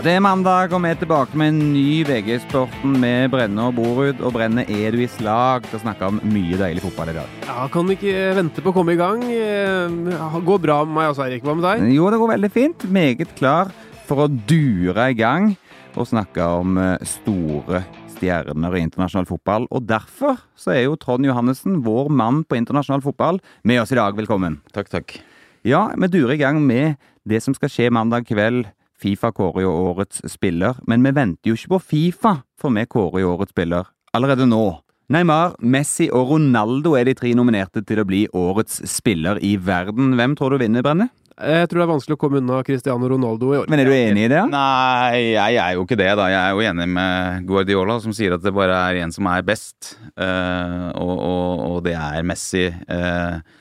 [0.00, 4.22] det er mandag, og vi er tilbake med en ny VG-sporten med Brenne og Borud.
[4.24, 7.34] Og Brenne, er du i slag til å snakke om mye deilig fotball i dag?
[7.44, 9.20] Ja, Kan ikke vente på å komme i gang.
[9.28, 11.44] Eh, Går bra med meg også, Eirik.
[11.44, 11.84] Hva med deg?
[11.92, 12.86] Jo, det går veldig fint.
[12.88, 13.74] Meget klar
[14.08, 15.52] for å dure i gang
[15.98, 19.68] og snakke om eh, store stjerner i internasjonal fotball.
[19.68, 24.00] Og derfor så er jo Trond Johannessen, vår mann på internasjonal fotball, med oss i
[24.00, 24.16] dag.
[24.16, 24.62] Velkommen.
[24.72, 25.18] Takk, takk.
[25.66, 26.96] Ja, vi durer i gang med
[27.28, 28.64] det som skal skje mandag kveld.
[29.00, 33.24] Fifa kårer jo årets spiller, men vi venter jo ikke på Fifa, for vi kårer
[33.24, 34.64] jo årets spiller allerede nå.
[35.10, 40.12] Neymar, Messi og Ronaldo er de tre nominerte til å bli årets spiller i verden.
[40.18, 41.08] Hvem tror du vinner, Brenne?
[41.40, 43.70] Jeg tror det er vanskelig å komme unna Cristiano Ronaldo i år.
[43.72, 44.42] Men er du enig i det?
[44.52, 46.26] Nei, jeg er jo ikke det, da.
[46.28, 49.46] Jeg er jo enig med Guardiola, som sier at det bare er én som er
[49.48, 52.68] best, uh, og, og, og det er Messi.
[52.68, 53.56] Eh,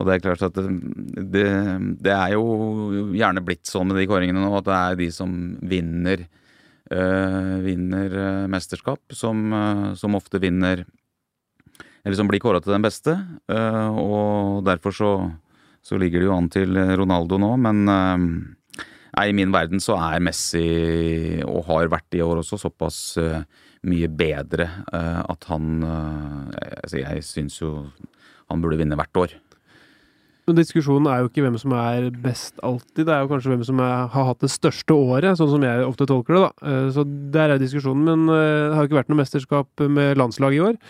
[0.00, 0.68] og det er klart at det,
[1.28, 1.46] det,
[2.00, 2.44] det, er jo
[3.12, 8.16] gjerne blitt sånn med de kåringene nå, at det er de som vinner øh, vinner
[8.22, 10.86] øh, mesterskap, som, øh, som, ofte vinner
[12.00, 13.12] Eller som blir kåra til den beste.
[13.52, 15.10] og derfor så,
[15.84, 20.24] så, ligger det jo an til Ronaldo nå, men nei, i min verden så er
[20.24, 23.18] Messi, og har vært i år også, såpass
[23.84, 25.84] mye bedre at han
[26.88, 27.84] Jeg syns jo
[28.48, 29.36] han burde vinne hvert år.
[30.50, 33.60] Men diskusjonen er jo ikke hvem som er best alltid, det er jo kanskje hvem
[33.68, 36.70] som er, har hatt det største året, sånn som jeg ofte tolker det, da.
[36.72, 38.02] Eh, så der er diskusjonen.
[38.08, 40.80] Men eh, det har jo ikke vært noe mesterskap med landslaget i år.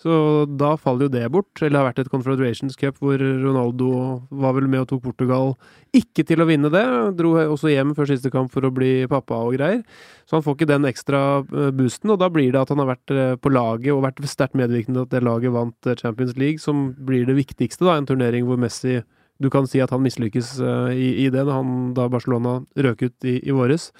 [0.00, 1.50] Så da faller jo det bort.
[1.60, 3.88] Eller det har vært et Confederations Cup hvor Ronaldo
[4.34, 5.54] var vel med og tok Portugal
[5.96, 6.84] ikke til å vinne det.
[7.18, 9.80] Dro også hjem før siste kamp for å bli pappa og greier.
[10.28, 12.92] Så han får ikke den ekstra eh, boosten, og da blir det at han har
[12.94, 16.88] vært på laget og vært sterkt medvirkende til at det laget vant Champions League, som
[17.06, 17.98] blir det viktigste, da.
[17.98, 19.00] En turnering hvor Messi
[19.42, 20.56] du kan si at han mislykkes
[20.94, 23.90] i, i det, da Barcelona røk ut i, i våres.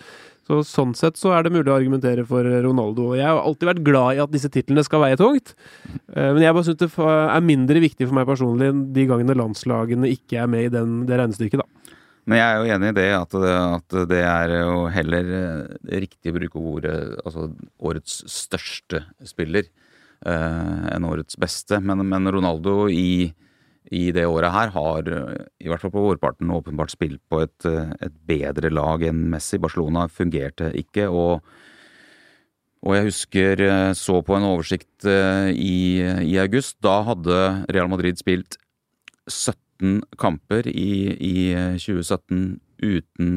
[0.44, 3.14] Så Sånn sett så er det mulig å argumentere for Ronaldo.
[3.16, 5.54] Jeg har alltid vært glad i at disse titlene skal veie tungt.
[6.12, 10.10] Eh, men jeg bare syns det er mindre viktig for meg personlig de gangene landslagene
[10.12, 11.84] ikke er med i den, det regnestykket, da.
[12.24, 15.96] Men jeg er jo enig i det, at det, at det er jo heller eh,
[16.04, 17.50] riktig å bruke ordet altså
[17.84, 21.80] årets største spiller eh, enn årets beste.
[21.84, 23.32] Men, men Ronaldo i
[23.94, 25.10] i det året her har,
[25.62, 29.60] i hvert fall på vårparten, åpenbart spilt på et, et bedre lag enn Messi.
[29.62, 31.44] Barcelona fungerte ikke, og,
[32.84, 35.76] og jeg husker eh, så på en oversikt eh, i,
[36.26, 36.78] i, august.
[36.84, 37.40] Da hadde
[37.72, 38.58] Real Madrid spilt
[39.30, 41.36] 17 kamper i, i
[41.78, 43.30] 2017 uten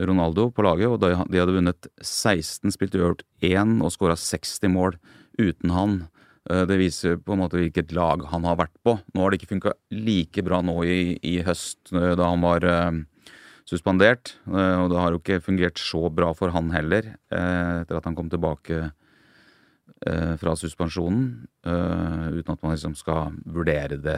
[0.00, 4.96] Ronaldo på laget, og de hadde vunnet 16, spilt uavgjort 1 og skåra 60 mål
[5.40, 5.98] uten han.
[6.50, 8.96] Eh, det viser på en måte hvilket lag han har vært på.
[9.14, 12.66] Nå har det ikke funka like bra nå i, i, høst, eh, da han var
[12.66, 13.28] uh,
[13.68, 14.34] suspendert.
[14.50, 18.28] Og det har jo ikke fungert så bra for han heller, etter at han kom
[18.28, 18.90] tilbake
[20.02, 21.46] fra suspensjonen.
[21.62, 24.16] uten at man liksom skal vurdere det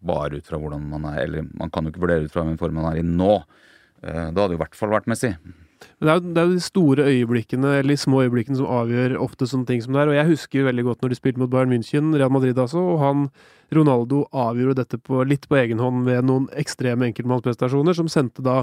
[0.00, 2.58] bare ut fra hvordan man er Eller man kan jo ikke vurdere ut fra hvilken
[2.58, 3.44] form man er i nå.
[4.00, 5.34] da hadde jo i hvert fall vært Messi.
[5.98, 8.70] Men det er, jo, det er, jo, de store øyeblikkene, eller de små øyeblikkene, som
[8.70, 10.12] avgjør ofte sånne ting som det er.
[10.12, 13.02] Og jeg husker veldig godt når de spilte mot Bayern München, Real Madrid altså, og
[13.02, 13.26] han
[13.72, 18.62] Ronaldo avgjorde dette på, litt på egen hånd ved noen ekstreme enkeltmannsprestasjoner, som sendte da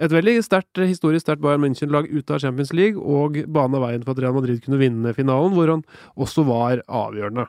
[0.00, 4.12] et veldig sterkt, historisk sterkt Bayern München-lag ut av Champions League, og bana veien for
[4.14, 5.86] at Real Madrid kunne vinne finalen, hvor han
[6.20, 7.48] også var avgjørende.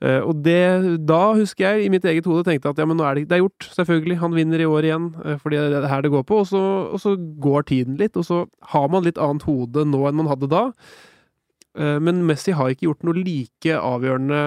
[0.00, 0.60] Uh, og det,
[1.04, 3.36] da husker jeg i mitt eget hode tenkte at ja, men nå er det, det
[3.36, 4.16] er gjort, selvfølgelig.
[4.22, 6.40] Han vinner i år igjen, uh, fordi det er her det går på.
[6.40, 8.40] Og så, og så, går tiden litt, og så
[8.72, 10.64] har man litt annet hode nå enn man hadde da.
[11.76, 14.42] Uh, men Messi har ikke gjort noe like avgjørende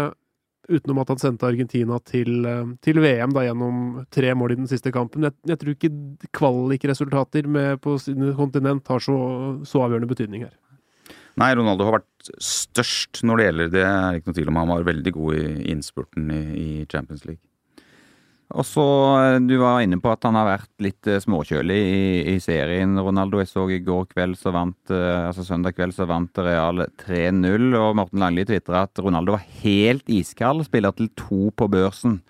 [0.74, 2.46] utenom at han sendte Argentina til,
[2.82, 3.80] til VM da, gjennom
[4.16, 5.28] tre mål i den siste kampen.
[5.28, 7.50] Jeg, jeg tror ikke kvalikresultater
[7.84, 9.18] på sine kontinent har så,
[9.68, 10.54] så avgjørende betydning her.
[11.42, 13.88] Nei, Ronaldo har vært størst når det gjelder det.
[13.88, 17.42] er ikke noe tvil om Han var veldig god i innspurten i, Champions League.
[18.54, 18.86] Og så,
[19.18, 22.94] eh, Du var inne på at han har vært litt eh, småkjølig i, i, serien.
[23.00, 26.86] Ronaldo, jeg så i går kveld så vant, eh, altså søndag kveld så vant Real
[27.02, 27.74] 3-0.
[27.80, 30.68] og Morten Langli tvitra at Ronaldo var helt iskald.
[30.68, 32.22] Spiller til to på børsen.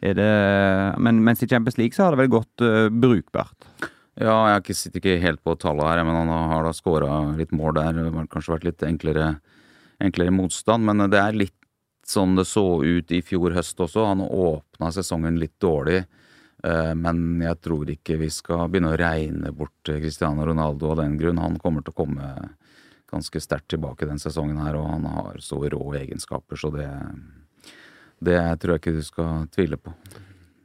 [0.00, 3.68] Det, men mens i Champions League så har det vel gått uh, brukbart?
[4.18, 7.76] Ja, jeg sitter ikke helt på tallet her, men han har da skåra litt mål
[7.78, 7.94] der.
[7.94, 9.28] Det har kanskje vært litt enklere,
[10.02, 11.56] enklere, motstand, men det er litt
[12.06, 14.08] sånn det så ut i fjor høst også.
[14.08, 16.02] Han åpna sesongen litt dårlig,
[16.64, 21.14] eh, men jeg tror ikke vi skal begynne å regne bort Cristiano Ronaldo av den
[21.20, 21.38] grunn.
[21.38, 22.32] Han kommer til å komme
[23.10, 26.90] ganske sterkt tilbake den sesongen her, og han har så rå egenskaper, så det,
[28.22, 29.94] det tror jeg ikke du skal tvile på.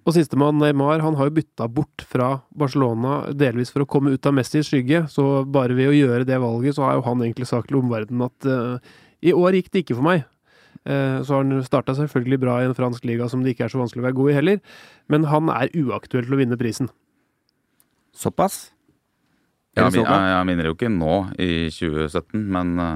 [0.06, 4.28] Og sistemann, Neymar, han har jo bytta bort fra Barcelona delvis for å komme ut
[4.30, 7.48] av Messis skygge, så bare ved å gjøre det valget, så har jo han egentlig
[7.50, 8.94] sagt til omverdenen at uh,
[9.25, 10.28] i år gikk det ikke for meg.
[10.86, 13.74] Uh, så har han starta selvfølgelig bra i en fransk liga som det ikke er
[13.74, 14.62] så vanskelig å være god i heller,
[15.10, 16.92] men han er uaktuell til å vinne prisen.
[18.13, 18.68] Såpass?
[19.75, 22.94] Ja, jeg, jeg, jeg minner jo ikke nå, i 2017, men uh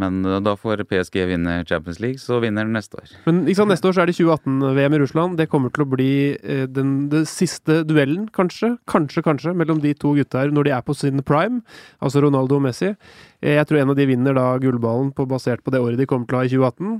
[0.00, 3.12] men eh, da får PSG vinne Champions League, så vinner den neste år.
[3.26, 5.36] Men sant, neste år så er det 2018-VM i Russland.
[5.40, 9.92] Det kommer til å bli eh, den, den, siste duellen, kanskje, kanskje, kanskje, mellom de
[9.98, 11.60] to gutta her når de er på sin prime,
[12.00, 12.94] altså Ronaldo og Messi.
[13.42, 16.08] Eh, jeg tror en av de vinner da gullballen på, basert på det året de
[16.08, 16.98] kommer til å ha i 2018.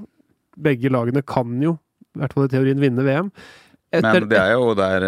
[0.62, 1.78] Begge lagene kan jo,
[2.12, 3.32] i hvert fall i teorien, vinne VM.
[3.92, 5.04] Etter, Men det er jo der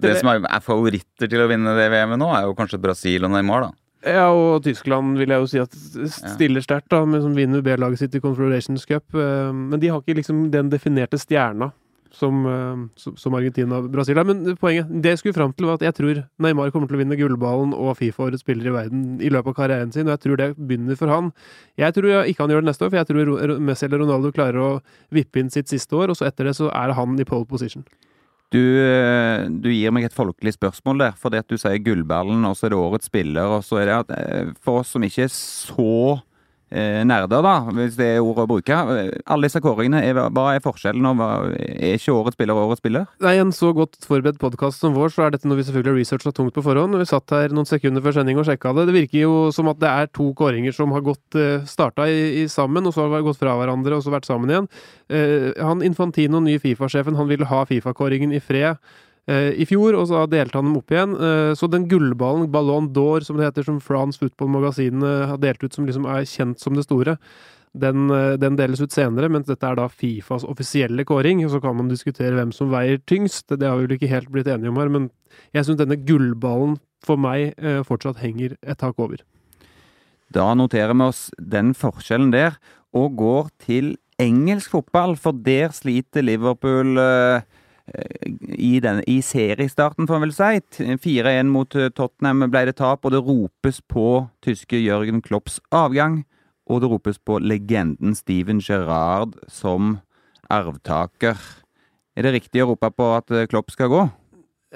[0.00, 3.26] Det som er, er favoritter til å vinne det VM-et nå, er jo kanskje Brasil
[3.28, 3.76] og Neymar, da.
[4.00, 5.74] Ja, og Tyskland vil jeg jo si at
[6.08, 9.04] stiller sterkt, da, men som vinner B-laget sitt i Confederations Cup.
[9.12, 11.68] Eh, men de har ikke liksom den definerte stjerna
[12.10, 14.24] som, eh, som Argentina og Brasil har.
[14.24, 17.02] Men poenget, det jeg skulle fram til, var at jeg tror Neymar kommer til å
[17.02, 20.36] vinne gullballen og Fifa-årets spiller i verden i løpet av karrieren sin, og jeg tror
[20.40, 21.32] det begynner for han.
[21.76, 24.64] Jeg tror ikke han gjør det neste år, for jeg tror Messi eller Ronaldo klarer
[24.64, 24.80] å
[25.12, 27.84] vippe inn sitt siste år, og så etter det så er han i pole position.
[28.50, 32.56] Du, eh, du, gir meg et folkelig spørsmål der, fordi at du sier gullballen, og
[32.58, 33.46] så er det årets spiller.
[33.46, 36.18] og så er det at eh, For oss som ikke er så
[36.70, 38.76] nerder, da, hvis det er ordet å bruke.
[39.26, 41.06] Alle disse kåringene, hva er forskjellen?
[41.08, 43.08] og hva, Er ikke årets spiller årets spiller?
[43.24, 45.98] Nei, en så godt forberedt podkast som vår, så er dette noe vi selvfølgelig har
[45.98, 46.94] researcha tungt på forhånd.
[47.00, 48.86] Vi satt her noen sekunder før sending og sjekka det.
[48.90, 52.44] Det virker jo som at det er to kåringer som har gått uh, starta i,
[52.44, 54.70] i, sammen, og så har gått fra hverandre og så vært sammen igjen.
[55.10, 58.78] Uh, han Infantino, ny Fifa-sjefen, han ville ha Fifa-kåringen i fred.
[59.30, 61.14] Eh, i fjor, og så delte han dem opp igjen.
[61.14, 65.62] Eh, så den gullballen, Ballon d'Or, som det heter, som France Football Magasinet har delt
[65.62, 67.16] ut, som liksom er kjent som det store,
[67.78, 71.44] den, eh, den, deles ut senere, mens dette er da Fifas offisielle kåring.
[71.44, 74.30] og Så kan man diskutere hvem som veier tyngst, det har vi vel ikke helt
[74.30, 75.10] blitt enige om her, men
[75.54, 77.54] jeg syns denne gullballen for meg
[77.86, 79.22] fortsatt henger et tak over.
[80.30, 82.58] Da noterer vi oss den forskjellen der,
[82.92, 87.46] og går til engelsk fotball, for der sliter Liverpool eh,
[88.58, 90.84] i, den, i seriestarten, får en vel si.
[91.02, 94.06] 4-1 mot eh, Tottenham ble det tap, og det ropes på
[94.44, 96.22] tyske Jørgen Klopps avgang.
[96.70, 99.98] Og det ropes på legenden Steven Gerrard som
[100.50, 101.38] arvtaker.
[102.14, 104.04] Er det riktig å rope på at eh, Klopp skal gå?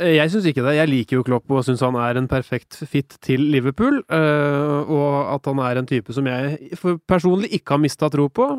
[0.00, 0.74] Eh, jeg syns ikke det.
[0.80, 4.02] Jeg liker jo Klopp og syns han er en perfekt fit til Liverpool.
[4.10, 5.06] Og
[5.36, 6.74] at han er en type som jeg
[7.06, 8.50] personlig ikke har mista tro på.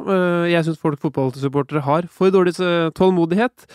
[0.48, 2.56] Jeg syns folk fotballsupportere har for dårlig
[2.96, 3.68] tålmodighet.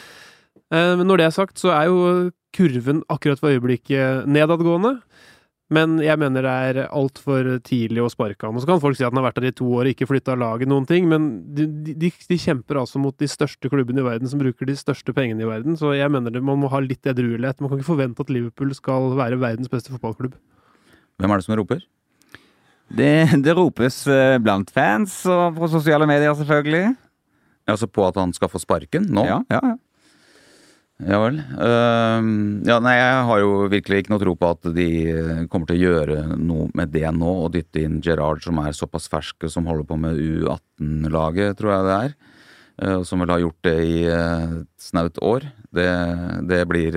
[0.71, 4.99] Eh, men når det er sagt, så er jo kurven akkurat for øyeblikket nedadgående.
[5.71, 8.57] Men jeg mener det er altfor tidlig å sparke han.
[8.59, 10.09] Og så kan folk si at han har vært der i to år og ikke
[10.11, 14.07] flytta laget noen ting, men de, de, de, kjemper altså mot de største klubbene i
[14.07, 15.79] verden som bruker de største pengene i verden.
[15.79, 17.63] Så jeg mener det, man må ha litt edruelighet.
[17.63, 20.35] Man kan ikke forvente at Liverpool skal være verdens beste fotballklubb.
[21.23, 21.87] Hvem er det som roper?
[22.91, 23.13] Det,
[23.47, 26.97] det ropes eh, blant fans og på sosiale medier, selvfølgelig.
[27.71, 29.23] Altså på at han skal få sparken nå?
[29.29, 29.77] Ja, ja, ja.
[31.01, 31.39] Ja vel.
[31.57, 32.21] Uh,
[32.67, 34.89] ja, nei, jeg har jo virkelig ikke noe tro på at de
[35.53, 39.09] kommer til å gjøre noe med det nå, og dytte inn Gerard, som er såpass
[39.13, 42.15] ferske, som holder på med U18-laget, tror jeg det er.
[42.81, 45.49] Uh, som vel har gjort det i uh, snaut år.
[45.71, 45.89] Det,
[46.51, 46.97] det blir,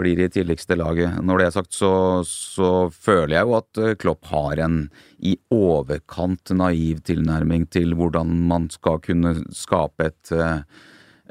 [0.00, 1.20] blir i tidligste laget.
[1.22, 1.92] Når det er sagt, så,
[2.26, 4.80] så føler jeg jo at Klopp har en
[5.22, 10.62] i overkant naiv tilnærming til hvordan man skal kunne skape et Eh,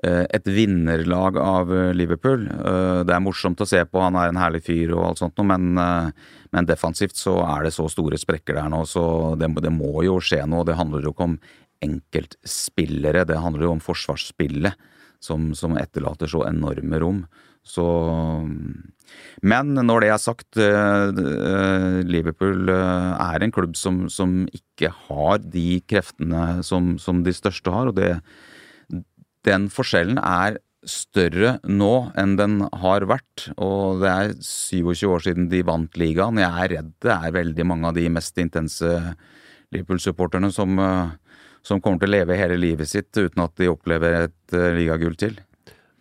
[0.06, 2.46] et vinnerlag av eh, Liverpool.
[2.48, 5.42] Eh, det er morsomt å se på, han er en herlig fyr og alt sånt
[5.48, 10.04] men, men defensivt så er det så store sprekker der nå, så det, det må
[10.06, 10.66] jo skje noe.
[10.68, 11.40] Det handler jo ikke om
[11.86, 14.78] enkeltspillere, det handler jo om forsvarsspillet
[15.24, 17.26] som, som etterlater så enorme rom.
[17.68, 17.84] Så
[19.44, 20.58] Men når det er sagt,
[22.08, 27.92] Liverpool er en klubb som, som ikke har de kreftene som, som de største har,
[27.92, 28.14] og det
[29.48, 33.48] den forskjellen er større nå enn den har vært.
[33.58, 36.40] Og det er 27 år siden de vant ligaen.
[36.42, 38.94] Jeg er redd det er veldig mange av de mest intense
[39.76, 41.10] Liverpool-supporterne som, eh,
[41.66, 45.18] som, kommer til å leve hele livet sitt uten at de opplever et uh, ligagull
[45.20, 45.36] til.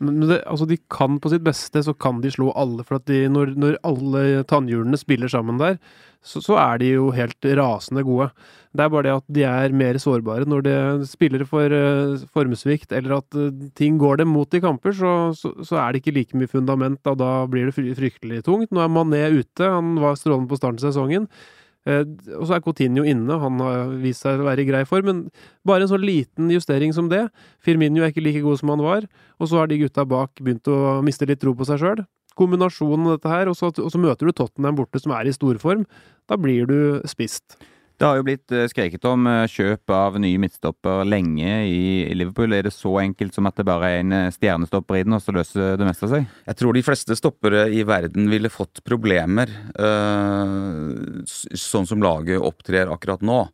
[0.02, 2.84] Men det, altså de kan på sitt beste, så kan de slå alle.
[2.84, 5.78] For at de, når, når alle tannhjulene spiller sammen der,
[6.26, 8.28] så, så, er de jo helt rasende gode.
[8.76, 10.48] Det er bare det at de er mer sårbare.
[10.50, 10.76] Når de
[11.08, 15.54] spiller for uh, formsvikt, eller at uh, ting går dem mot i kamper, så, så,
[15.62, 18.74] så, er det ikke like mye fundament, og da blir det fryktelig tungt.
[18.74, 21.30] Nå er Mané ute, han var strålende på starten av sesongen.
[21.86, 22.02] Eh,
[22.34, 25.22] og så er Coutinho inne, han har vist seg å være i grei form, men
[25.66, 27.26] bare en sånn liten justering som det.
[27.62, 29.06] Firmino er ikke like god som han var,
[29.38, 32.02] og så har de gutta bak begynt å miste litt tro på seg sjøl.
[32.36, 35.32] Kombinasjonen av dette her, og så, og så møter du Tottenham borte som er i
[35.32, 35.86] storform.
[36.28, 36.78] Da blir du
[37.08, 37.56] spist.
[37.96, 42.52] Det har jo blitt eh, skreket om eh, kjøp av nye midtstopper lenge i Liverpool.
[42.52, 45.22] Er det så enkelt som at det bare er en eh, stjernestopper i den, og
[45.24, 46.26] så løser det meste seg?
[46.44, 49.48] Jeg tror de fleste stoppere i verden ville fått problemer,
[51.56, 53.46] sånn som laget opptrer akkurat nå.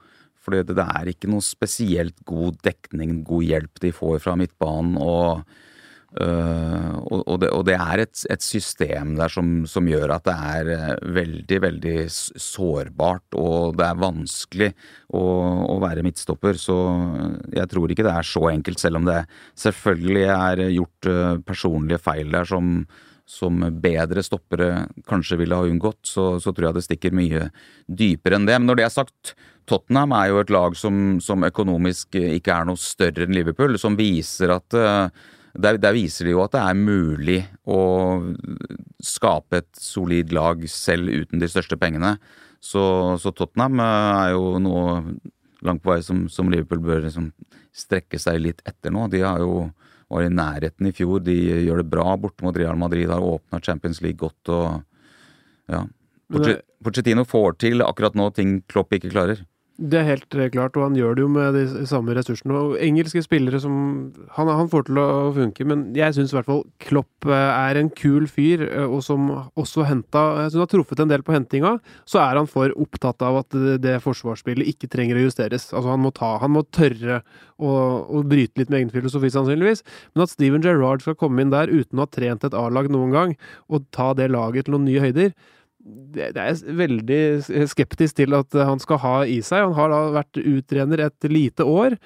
[0.43, 4.99] Fordi det er ikke noe spesielt god dekning, god hjelp de får fra midtbanen.
[4.99, 5.47] og
[6.13, 10.35] Uh, og, det, og, det, er et, et system der som, som, gjør at det
[10.35, 14.69] er uh, veldig, veldig sårbart, og det er vanskelig
[15.09, 15.23] å,
[15.73, 16.61] å, være midtstopper.
[16.61, 16.77] Så
[17.57, 19.23] jeg tror ikke det er så enkelt, selv om det
[19.65, 22.85] selvfølgelig er gjort uh, personlige feil der som,
[23.25, 27.49] som bedre stoppere kanskje ville ha unngått, så, så, tror jeg det stikker mye
[27.89, 28.61] dypere enn det.
[28.61, 32.69] Men når det er sagt, Tottenham er jo et lag som, som økonomisk ikke er
[32.69, 34.77] noe større enn Liverpool, som viser at
[35.53, 37.81] der, der, viser de jo at det er mulig å
[39.03, 42.17] skape et solid lag selv uten de største pengene.
[42.63, 42.83] Så,
[43.21, 44.97] så Tottenham eh, er jo noe
[45.63, 47.31] langt på vei som, som Liverpool bør liksom
[47.75, 49.09] strekke seg litt etter nå.
[49.13, 49.67] De har jo
[50.13, 51.23] var i nærheten i fjor.
[51.25, 54.83] De gjør det bra borte mot Real Madrid, har åpna Champions League godt og
[55.73, 55.87] ja.
[56.83, 59.43] Pochettino får til akkurat nå ting Klopp ikke klarer.
[59.83, 62.55] Det er helt eh, klart, og han gjør det jo med de samme ressursene.
[62.55, 63.75] Og engelske spillere som
[64.37, 67.81] Han, han får til å funke, men jeg syns i hvert fall Klopp eh, er
[67.81, 69.27] en kul fyr, eh, og som
[69.59, 71.75] også henta Jeg syns har truffet en del på hentinga.
[72.07, 75.73] Så er han for opptatt av at det forsvarsspillet ikke trenger å justeres.
[75.73, 77.23] Altså, han må ta Han må tørre
[77.59, 77.73] å,
[78.07, 79.83] å bryte litt med egen filosofi, sannsynligvis.
[80.15, 83.15] Men at Steven Gerrard skal komme inn der uten å ha trent et A-lag noen
[83.15, 83.35] gang,
[83.67, 85.35] og ta det laget til noen nye høyder
[85.83, 87.23] det, er veldig
[87.71, 89.65] skeptisk til at han skal ha i seg.
[89.67, 91.97] Han har da vært uttrener et lite år.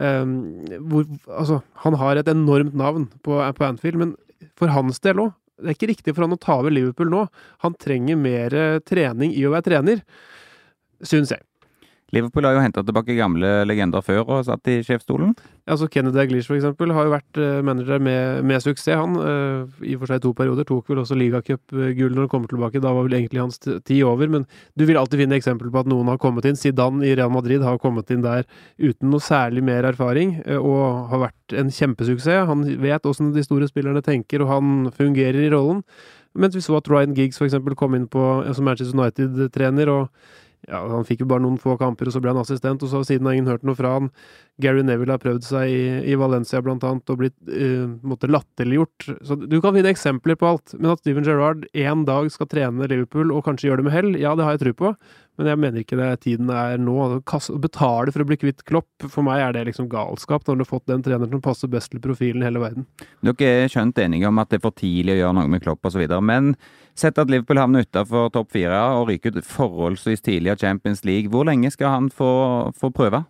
[0.00, 4.14] Um, hvor, altså, han har et enormt navn på, på Anfield, men
[4.58, 5.32] for hans del òg.
[5.62, 7.26] Det er ikke riktig for han å ta over Liverpool nå.
[7.62, 8.56] Han trenger mer
[8.88, 10.02] trening i å være trener,
[11.06, 11.44] syns jeg.
[12.12, 15.30] Liverpool har jo henta tilbake gamle legender før og satt i sjefsstolen.
[15.64, 19.16] Altså Kennedy Daglish for eksempel har jo vært uh, manager med, med, suksess, han.
[19.16, 20.66] Uh, I og for seg to perioder.
[20.68, 22.82] Tok vel også ligacupgull når han kommer tilbake.
[22.84, 24.28] Da var vel egentlig hans tid over.
[24.28, 24.44] Men
[24.76, 26.58] du vil alltid finne eksempler på at noen har kommet inn.
[26.60, 28.44] Zidane i Real Madrid har kommet inn der
[28.76, 32.44] uten noe særlig mer erfaring, uh, og har vært en kjempesuksess.
[32.50, 35.80] Han vet åssen de store spillerne tenker, og han fungerer i rollen.
[36.36, 39.88] Mens vi så at Ryan Giggs eksempel kom inn på, som Manchester United-trener.
[39.88, 42.90] og ja, Han fikk jo bare noen få kamper, og så ble han assistent, og
[42.90, 44.10] så har siden ingen hørt noe fra han.
[44.62, 49.08] Gary Neville har prøvd seg i, i Valencia blant annet, og blitt uh, måtte latterliggjort.
[49.26, 50.76] Så du kan finne eksempler på alt.
[50.78, 54.14] Men at Steven Gerrard en dag skal trene Liverpool, og kanskje gjøre det med hell,
[54.20, 54.94] ja, det har jeg tro på.
[55.40, 56.94] Men jeg mener ikke det tiden er nå.
[57.22, 60.64] Å betale for å bli kvitt Klopp, for meg er det liksom galskap, når du
[60.66, 62.86] har fått den treneren som passer best til profilen i hele verden.
[63.24, 65.88] Dere er skjønt enige om at det er for tidlig å gjøre noe med Klopp
[65.88, 66.52] osv., men
[66.98, 71.32] sett at Liverpool havner utafor topp fire og ryker ut forholdsvis tidlig av Champions League,
[71.32, 72.32] hvor lenge skal han få,
[72.76, 73.24] få prøve?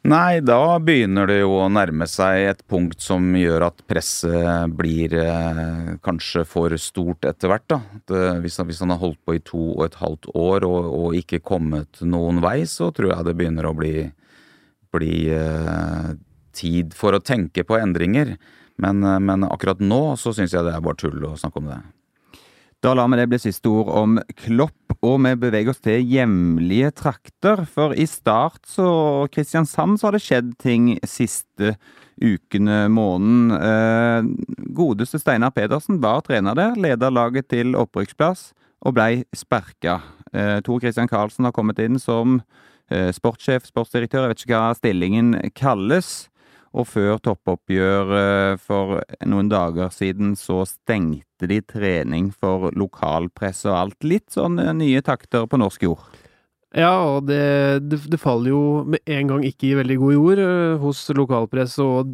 [0.00, 5.12] Nei, da begynner det jo å nærme seg et punkt som gjør at presset blir
[5.12, 7.74] eh, kanskje for stort etter hvert.
[8.08, 11.18] hvis, han, hvis, han, har holdt på i to og et halvt år og, og,
[11.20, 14.08] ikke kommet noen vei, så tror jeg det begynner å bli,
[14.96, 16.10] bli eh,
[16.56, 18.38] tid for å tenke på endringer.
[18.80, 21.68] Men, eh, men akkurat nå så syns jeg det er bare tull å snakke om
[21.74, 21.80] det.
[22.80, 26.90] Da lar vi det bli siste ord om Klopp, og vi beveger oss til hjemlige
[26.92, 27.64] trakter.
[27.68, 31.74] For i Start så Kristiansand så har det skjedd ting siste
[32.20, 33.52] ukene, måneden.
[33.56, 38.50] Eh, godeste Steinar Pedersen var trener der, leda laget til opprykksplass
[38.84, 40.00] og blei sparka.
[40.32, 42.42] Eh, Tor Christian Karlsen har kommet inn som
[42.92, 46.29] eh, sportssjef, sportsdirektør, jeg vet ikke hva stillingen kalles.
[46.70, 53.78] Og før toppoppgjør eh, for noen dager siden så stengte de trening for lokalpress og
[53.78, 54.06] alt.
[54.06, 56.04] Litt sånn eh, nye takter på norsk jord.
[56.70, 57.42] Ja, og det,
[57.90, 61.74] det, det, faller jo med en gang ikke i veldig god jord uh, hos lokalpress,
[61.82, 62.12] og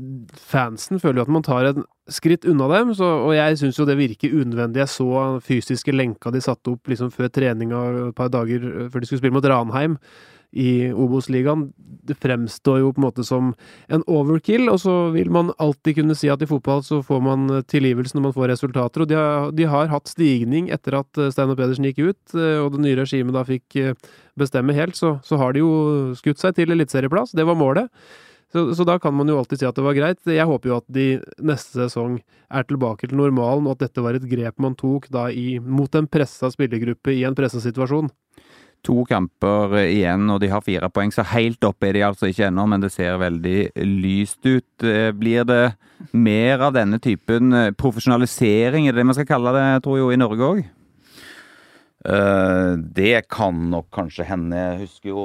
[0.48, 3.84] fansen føler jo at man tar en skritt unna dem, så, og jeg syns jo
[3.84, 4.80] det virker unødvendig.
[4.80, 9.10] Jeg så fysiske lenka de satte opp liksom før treninga et par dager før de
[9.10, 9.98] skulle spille mot Ranheim
[10.52, 11.66] i Obos-ligaen.
[12.06, 13.54] Det fremstår jo på en måte som
[13.92, 17.48] en overkill, og så vil man alltid kunne si at i fotball så får man
[17.70, 21.32] tilgivelse når man får resultater, og de har, de har hatt stigning etter at eh,
[21.34, 23.96] Steinar Pedersen gikk ut, eh, og det nye regimet da fikk eh,
[24.38, 25.74] bestemme helt, så, så har de jo
[26.18, 27.34] skutt seg til eliteserieplass.
[27.36, 27.90] Det var målet.
[28.52, 30.20] Så, så, da kan man jo alltid si at det var greit.
[30.30, 31.06] Jeg håper jo at de
[31.44, 32.20] neste sesong
[32.54, 35.90] er tilbake til normalen, og at dette var et grep man tok da i, mot
[35.98, 38.08] en pressa spillergruppe i en pressa situasjon.
[38.86, 42.50] To kamper igjen, og de har fire poeng, så helt oppe er de altså ikke
[42.50, 44.68] ennå, men det ser veldig lyst ut.
[44.84, 45.74] Eh, blir det
[46.12, 50.14] mer av denne typen eh, profesjonalisering, er det det man skal kalle det, tror jeg,
[50.14, 50.66] i Norge òg?
[52.06, 54.54] Uh, det kan nok kanskje hende.
[54.54, 55.22] Jeg husker jo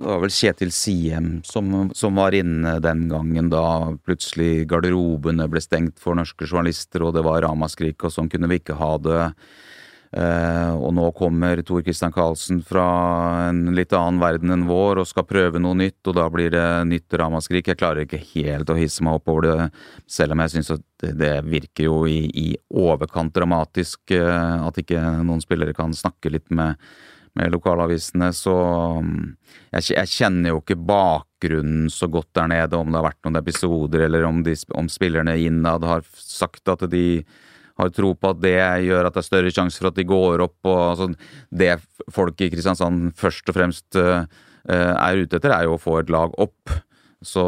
[0.00, 5.62] det var vel Kjetil Siem som, som, var inne den gangen da plutselig garderobene ble
[5.62, 9.20] stengt for norske journalister, og det var ramaskrik, og sånn kunne vi ikke ha det.
[10.14, 12.84] Uh, og nå kommer Tor Christian Karlsen fra
[13.48, 16.66] en litt annen verden enn vår og skal prøve noe nytt, og da blir det
[16.86, 17.66] nytt ramaskrik.
[17.72, 19.66] Jeg klarer ikke helt å hisse meg opp over det,
[20.06, 20.84] selv om jeg syns at
[21.18, 26.54] det, virker jo i, i overkant dramatisk uh, at ikke noen spillere kan snakke litt
[26.54, 26.78] med,
[27.36, 28.30] med lokalavisene.
[28.36, 28.54] Så
[29.02, 29.34] um,
[29.74, 33.42] jeg, jeg, kjenner jo ikke bakgrunnen så godt der nede, om det har vært noen
[33.42, 37.08] episoder, eller om, de, om spillerne innad har sagt at de
[37.76, 38.56] har tro på at det
[38.86, 40.58] gjør at det er større sjanse for at de går opp.
[40.64, 41.08] og altså,
[41.50, 41.76] Det
[42.12, 44.24] folk i Kristiansand først og fremst uh,
[44.66, 46.74] er ute etter, er jo å få et lag opp.
[47.24, 47.44] Så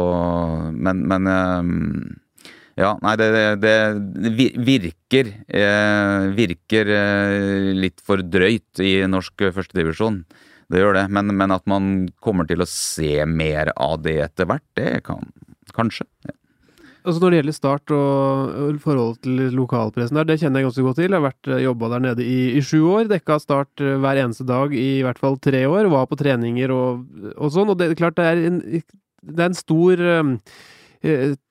[0.73, 1.63] Men, men uh,
[2.79, 3.73] ja, nei, det, det,
[4.23, 6.93] det virker uh, Virker
[7.75, 10.23] litt for drøyt i norsk førstedivisjon.
[10.69, 11.07] Det gjør det.
[11.09, 15.25] Men, men, at man kommer til å se mer av det etter hvert, det kan
[15.75, 16.05] kanskje.
[16.27, 16.38] Ja.
[17.05, 20.99] Altså Når det gjelder Start og forholdet til lokalpressen der, det kjenner jeg ganske godt
[20.99, 21.07] til.
[21.07, 23.07] Jeg har vært eh, jobba der nede i, i sju år.
[23.07, 25.87] Dekka Start eh, hver eneste dag i, i hvert fall tre år.
[25.93, 27.05] Var på treninger og,
[27.37, 27.71] og sånn.
[27.71, 30.35] Og det klart det er en, det er en stor um,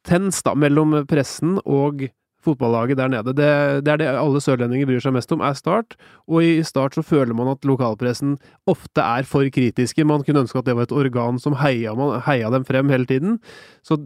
[0.04, 2.04] tens da, mellom pressen og
[2.44, 3.34] fotballaget der nede.
[3.34, 3.48] Det,
[3.84, 5.98] det, er det alle sørlendinger bryr seg mest om, er Start.
[6.28, 8.36] Og i Start så føler man at lokalpressen
[8.70, 10.06] ofte er for kritiske.
[10.06, 13.08] Man kunne ønske at det var et organ som heia, man, heia dem frem hele
[13.08, 13.38] tiden.
[13.86, 13.98] Så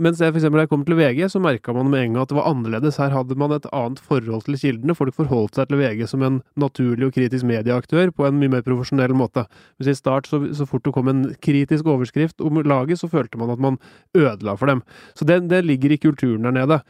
[0.00, 2.30] mens jeg eksempel, da jeg kom til VG, så merka man med en gang at
[2.30, 2.96] det var annerledes.
[2.96, 4.96] Her hadde man et annet forhold til kildene.
[4.96, 8.64] Folk forholdt seg til VG som en naturlig og kritisk medieaktør på en mye mer
[8.64, 9.44] profesjonell måte.
[9.76, 13.40] Mens i start, så, så fort det kom en kritisk overskrift om laget, så følte
[13.40, 13.76] man at man
[14.16, 14.80] ødela for dem.
[15.18, 16.80] Så det, det ligger i kulturen der nede.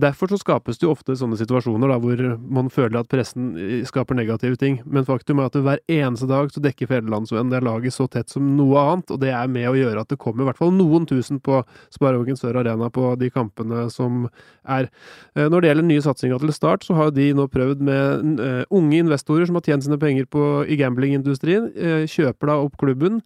[0.00, 3.84] Derfor så skapes det jo ofte sånne situasjoner da, hvor man føler at pressen eh,
[3.86, 4.80] skaper negative ting.
[4.84, 8.54] Men faktum er at hver eneste dag så dekker Fedrelandsvennen det laget så tett som
[8.58, 11.08] noe annet, og det er med å gjøre at det kommer i hvert fall noen
[11.10, 11.62] tusen på
[11.94, 14.26] Sparebanken Sør Arena på de kampene som
[14.62, 14.90] er.
[15.34, 18.60] Eh, når det gjelder nye satsinger til Start, så har de nå prøvd med eh,
[18.74, 21.72] unge investorer som har tjent sine penger på, i gamblingindustrien,
[22.10, 23.20] kjøper da opp klubben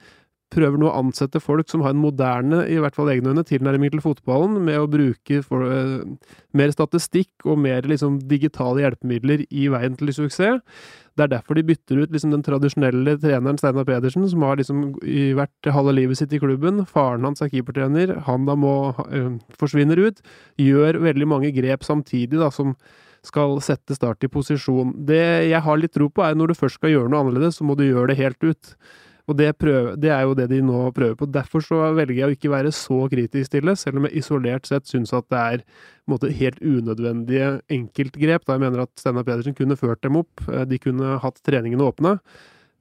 [0.54, 4.02] prøver nå å ansette folk som har en moderne, i hvert fall egne tilnærming til
[4.04, 9.98] fotballen, med å bruke for, uh, mer statistikk og mer liksom, digitale hjelpemidler i veien
[9.98, 10.62] til suksess.
[11.18, 14.92] Det er derfor de bytter ut liksom, den tradisjonelle treneren Steinar Pedersen, som har liksom,
[15.38, 16.84] vært halve livet sitt i klubben.
[16.86, 18.14] Faren hans er keepertrener.
[18.28, 20.22] Han da må uh, forsvinner ut.
[20.62, 22.76] Gjør veldig mange grep samtidig, da, som
[23.26, 24.94] skal sette Start i posisjon.
[25.08, 27.66] Det jeg har litt tro på, er når du først skal gjøre noe annerledes, så
[27.66, 28.74] må du gjøre det helt ut.
[29.28, 31.28] Og det, prøver, det, er jo det de nå prøver på.
[31.28, 34.68] Derfor så velger jeg å ikke være så kritisk til det, selv om jeg isolert
[34.68, 35.64] sett syns at det er
[36.08, 38.46] måte, helt unødvendige enkeltgrep.
[38.48, 41.84] Da jeg mener at Steinar Pedersen kunne ført dem opp, eh, de kunne hatt treningene
[41.84, 42.16] åpne.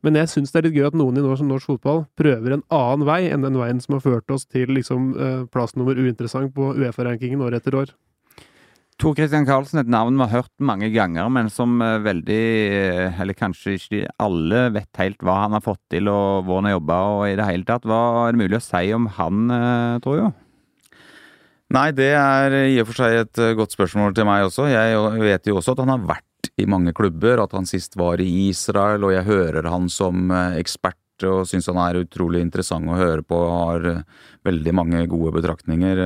[0.05, 2.67] Men jeg syns det er litt gøy at noen i norsk, norsk fotball prøver en
[2.71, 6.75] annen vei enn den veien som har ført oss til liksom, plass plassnummer uinteressant på
[6.77, 7.91] Uefa-rankingen år etter år.
[8.97, 12.37] Tor Christian Karlsen, et navn vi har hørt mange ganger, men som eh, veldig
[12.73, 16.69] eh, Eller kanskje ikke alle vet helt hva han har fått til og hvor han
[16.71, 17.85] har jobba og i det hele tatt.
[17.85, 20.95] Hva er det mulig å si om han, eh, tror du?
[21.77, 24.65] Nei, det er i og for seg et godt spørsmål til meg også.
[24.71, 28.23] Jeg vet jo også at han har vært i mange klubber, at han sist var
[28.23, 32.97] i Israel, og jeg hører han som ekspert og syns han er utrolig interessant å
[32.97, 33.41] høre på.
[33.51, 33.85] Har
[34.47, 36.01] veldig mange gode betraktninger.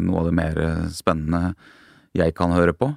[0.00, 0.62] Noe av det mer
[0.96, 1.52] spennende
[2.16, 2.92] jeg kan høre på.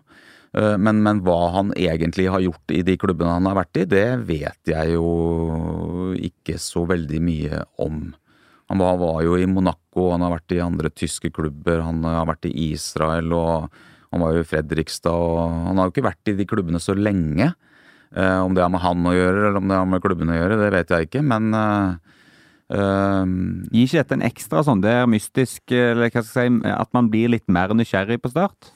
[0.55, 3.87] Eh, men, men, hva han egentlig har gjort i de klubbene han har vært i,
[3.91, 8.07] det vet jeg jo ikke så veldig mye om.
[8.71, 12.25] Han var, var, jo i Monaco, han har vært i andre tyske klubber, han har
[12.29, 13.75] vært i Israel og
[14.13, 15.11] han var jo i Fredrikstad.
[15.11, 17.51] og Han har jo ikke vært i de klubbene så lenge.
[18.15, 20.39] Eh, om det har med han å gjøre eller om det har med klubbene å
[20.39, 21.23] gjøre, det vet jeg ikke.
[21.25, 21.97] Men uh,
[23.75, 26.95] Gir ikke dette en ekstra sånn det er mystisk, eller hva skal jeg si, at
[26.95, 28.71] man blir litt mer nysgjerrig på start?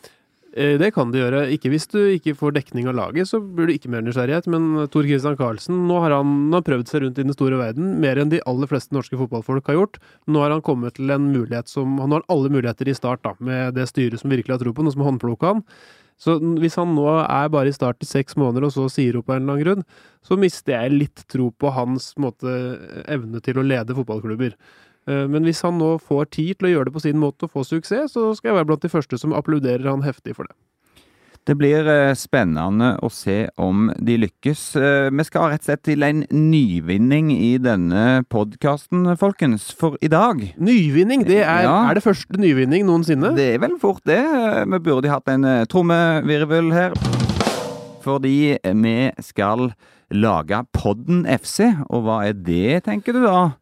[0.53, 1.43] Eh, det kan det gjøre.
[1.53, 4.49] Ikke hvis du ikke får dekning av laget, så blir du ikke mer nysgjerrighet.
[4.49, 7.59] Men Tor Christian Karlsen, nå har han, han har prøvd seg rundt i den store
[7.62, 10.01] verden, mer enn de aller fleste norske fotballfolk har gjort.
[10.27, 13.35] Nå har han kommet til en mulighet som Han har alle muligheter i start, da,
[13.39, 15.65] med det styret som virkelig har tro på, noe som har håndplukka han.
[16.19, 19.29] Så hvis han nå er bare i start i seks måneder, og så sier opp
[19.29, 19.85] av en eller annen grunn,
[20.25, 22.51] så mister jeg litt tro på hans måte,
[23.07, 24.57] evne til å lede fotballklubber.
[25.07, 27.51] Eh, Men hvis han nå får tid til å gjøre det på sin måte og
[27.51, 30.55] få suksess, så skal jeg være blant de første som applauderer han heftig for det.
[31.47, 34.75] Det blir eh, spennende å se om de lykkes.
[34.77, 39.71] Eh, Vi skal rett og slett til en nyvinning i denne podkasten, folkens.
[39.73, 41.89] For i dag Nyvinning, det er, Ja.
[41.89, 43.33] er det første nyvinning noensinne?
[43.35, 44.21] Det er vel fort det.
[44.67, 46.93] Vi burde hatt en trommevirvel her.
[48.03, 49.71] Fordi vi skal
[50.12, 51.73] lage Podden FC.
[51.89, 53.55] Og hva er det, tenker du da?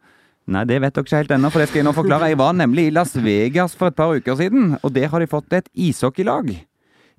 [0.48, 2.30] Nei, det vet dere ikke helt ennå, for det skal jeg nå forklare.
[2.32, 5.28] Jeg var nemlig i Las Vegas for et par uker siden, og der har de
[5.28, 6.54] fått et ishockeylag.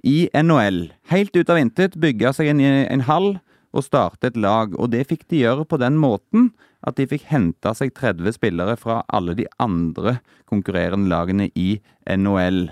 [0.08, 0.86] I NHL.
[1.12, 3.34] Helt ut av intet bygge seg en, en hall
[3.76, 4.72] og starte et lag.
[4.80, 6.52] Og det fikk de gjøre på den måten
[6.86, 12.70] at de fikk henta seg 30 spillere fra alle de andre konkurrerende lagene i NHL.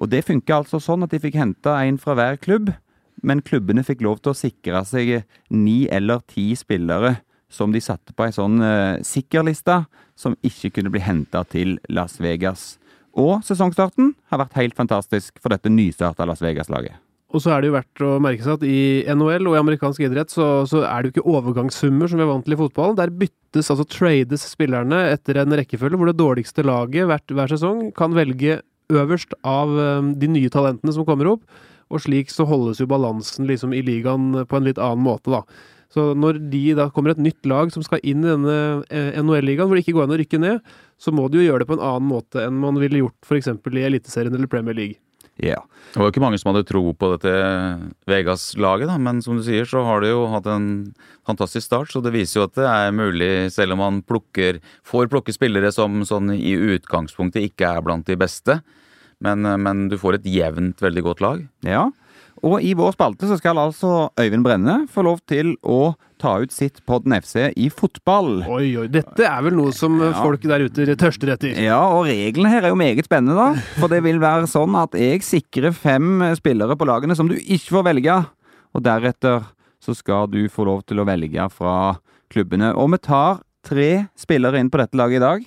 [0.00, 2.72] Og det funka altså sånn at de fikk henta en fra hver klubb,
[3.20, 5.18] men klubbene fikk lov til å sikre seg
[5.52, 7.18] ni eller ti spillere
[7.50, 9.82] som de satte på ei sånn uh, sikkerliste
[10.18, 12.74] som ikke kunne bli henta til Las Vegas.
[13.18, 16.98] Og sesongstarten har vært helt fantastisk for dette nystarta Las Vegas-laget.
[17.30, 20.02] Og så er det jo verdt å merke seg at i NHL og i amerikansk
[20.02, 22.98] idrett så, så er det jo ikke overgangssummer som vi er vant til i fotballen.
[22.98, 27.92] Der byttes, altså trades spillerne etter en rekkefølge hvor det dårligste laget hvert, hver sesong
[27.98, 28.58] kan velge
[28.90, 31.44] øverst av eh, de nye talentene som kommer opp.
[31.90, 35.44] Og slik så holdes jo balansen liksom i ligaen på en litt annen måte, da.
[35.90, 38.56] Så når de da kommer et nytt lag som skal inn i denne
[38.94, 41.64] eh, NHL-ligaen, hvor det ikke går an å rykke ned, så må de jo gjøre
[41.64, 43.50] det på en annen måte enn man ville gjort f.eks.
[43.50, 45.00] i Eliteserien eller Premier League.
[45.40, 45.62] Ja.
[45.90, 47.32] Det var jo ikke mange som hadde tro på dette
[48.10, 50.68] Vegas-laget, men som du sier, så har det jo hatt en
[51.26, 51.90] fantastisk start.
[51.90, 55.72] Så det viser jo at det er mulig, selv om man plukker, får plukke spillere
[55.74, 58.60] som sånn i utgangspunktet ikke er blant de beste.
[59.24, 61.42] Men, men du får et jevnt, veldig godt lag.
[61.66, 61.88] Ja,
[62.46, 66.52] og i vår spalte så skal altså Øyvind Brenne få lov til å ta ut
[66.52, 68.42] sitt Podden FC i fotball.
[68.48, 70.12] Oi, oi, dette er vel noe som Ja.
[70.22, 71.56] folk der ute tørster etter.
[71.60, 73.54] Ja, og reglene her er jo meget spennende, da.
[73.80, 77.72] For det vil være sånn at jeg sikrer fem spillere på lagene som du ikke
[77.76, 78.18] får velge.
[78.74, 79.44] Og deretter
[79.80, 81.98] så skal du få lov til å velge fra
[82.30, 82.74] klubbene.
[82.76, 85.44] Og vi tar tre spillere inn på dette laget i dag.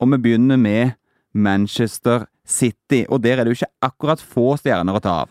[0.00, 0.94] Og vi begynner med
[1.34, 3.04] Manchester City.
[3.10, 5.28] Og der er det jo ikke akkurat få stjerner å ta av.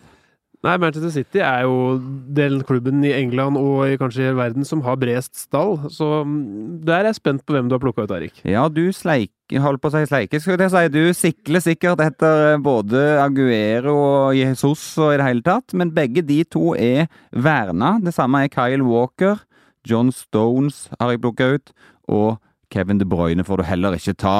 [0.62, 1.96] Nei, Manchester City er jo
[2.30, 7.00] den klubben i England og kanskje i verden som har bredest stall, så mm, der
[7.00, 8.38] er jeg spent på hvem du har plukka ut, Erik.
[8.46, 10.84] Ja, du sleik, holdt på å si sleike, skulle jeg si.
[10.94, 16.22] Du sikler sikkert etter både Aguero og Jesus og i det hele tatt, men begge
[16.28, 17.96] de to er verna.
[17.98, 19.42] Det samme er Kyle Walker.
[19.82, 21.74] John Stones har jeg plukka ut,
[22.06, 22.38] og
[22.70, 24.36] Kevin De Bruyne får du heller ikke ta.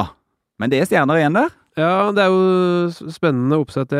[0.55, 1.51] Men det er stjerner igjen der.
[1.73, 3.93] Ja, det er jo spennende oppsett.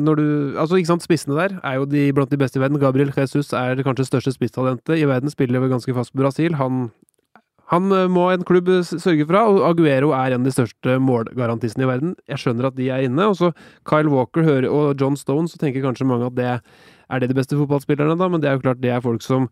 [0.00, 2.80] Når du Altså, ikke sant, spissene der er jo de blant de beste i verden.
[2.80, 6.56] Gabriel Jesus er kanskje største spisstalentet i verden, spiller jo ganske fast på Brasil.
[6.56, 6.88] Han,
[7.68, 11.84] han eh, må en klubb sørge for, og Aguero er en av de største målgarantistene
[11.84, 12.16] i verden.
[12.32, 13.28] Jeg skjønner at de er inne.
[13.28, 13.52] Og så
[13.84, 16.48] Kyle Walker hører, og John Stone, så tenker kanskje mange at det
[17.12, 19.48] er det de beste fotballspillerne, da, men det er jo klart det er folk som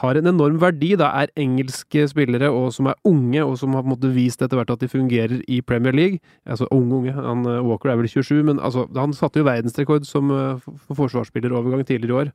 [0.00, 3.84] har en enorm verdi, da, er engelske spillere, og som er unge, og som har
[3.84, 6.20] på en måte vist etter hvert at de fungerer i Premier League.
[6.46, 7.14] Altså unge, unge.
[7.16, 11.84] Han, eh, Walker er vel 27, men altså, han satte jo verdensrekord som eh, forsvarsspillerovergang
[11.86, 12.34] tidligere i år.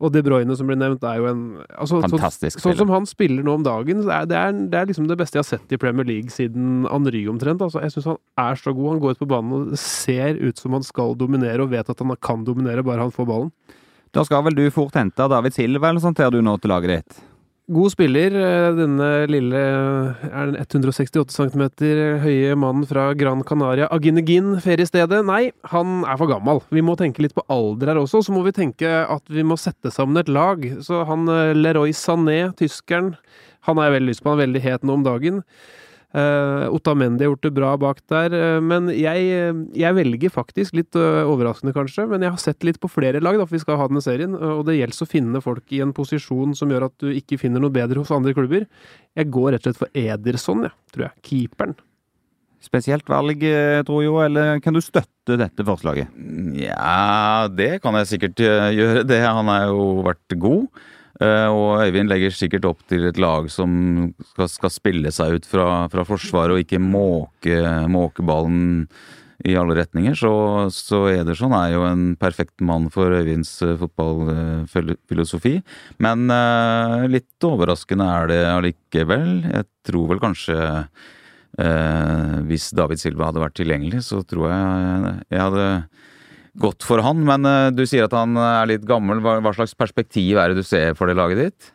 [0.00, 1.40] Og De Bruyne, som ble nevnt, er jo en
[1.76, 4.78] altså, Fantastisk så, Sånn som han spiller nå om dagen, så er det, er, det
[4.78, 7.60] er liksom det beste jeg har sett i Premier League siden Henry omtrent.
[7.66, 8.94] Altså, jeg syns han er så god.
[8.94, 12.00] Han går ut på banen og ser ut som han skal dominere, og vet at
[12.00, 13.52] han kan dominere bare han får ballen.
[14.10, 16.96] Da skal vel du fort hente David Silva eller sånt her du nå til laget
[16.96, 17.20] ditt?
[17.70, 19.58] God spiller, eh, denne lille
[20.26, 21.62] er den 168 cm
[22.18, 25.20] høye mannen fra Gran Canaria, Aginegin, feriestedet.
[25.28, 26.64] Nei, han er for gammel.
[26.74, 28.24] Vi må tenke litt på alder her også.
[28.26, 30.66] Så må vi tenke at vi må sette sammen et lag.
[30.82, 33.14] Så han eh, Leroy Sané, tyskeren,
[33.68, 34.32] han har jeg veldig lyst på.
[34.32, 35.44] Han er veldig het nå om dagen.
[36.10, 40.96] Uh, Otamendi har gjort det bra bak der, uh, men jeg, jeg velger faktisk, litt
[40.98, 43.78] uh, overraskende kanskje, men jeg har sett litt på flere lag, da, for vi skal
[43.78, 46.96] ha denne serien, og det gjelder å finne folk i en posisjon som gjør at
[46.98, 48.66] du ikke finner noe bedre hos andre klubber.
[49.14, 51.16] Jeg går rett og slett for Ederson, ja, tror jeg.
[51.30, 51.78] Keeperen.
[52.60, 53.46] Spesielt valg,
[53.86, 56.10] tror jeg, eller kan du støtte dette forslaget?
[56.58, 59.06] Ja, det kan jeg sikkert gjøre.
[59.06, 60.66] Det, han har jo vært god.
[61.20, 65.48] Eh, Og Øyvind legger sikkert opp til et lag som skal, skal spille seg ut
[65.48, 67.60] fra, fra forsvaret og ikke måke,
[67.92, 68.88] måke ballen
[69.44, 70.16] i alle retninger.
[70.18, 70.30] Så,
[70.74, 75.58] så Ederson er jo en perfekt mann for Øyvinds eh, fotballfilosofi.
[76.04, 79.32] Men eh, litt overraskende er det allikevel.
[79.48, 85.44] Jeg tror vel kanskje eh, hvis David Silva hadde vært tilgjengelig, så tror jeg jeg
[85.46, 85.68] hadde
[86.58, 87.22] gått for han.
[87.26, 89.22] Men eh, du sier at han er litt gammel.
[89.22, 91.70] Hva, slags perspektiv er det du ser for det laget ditt?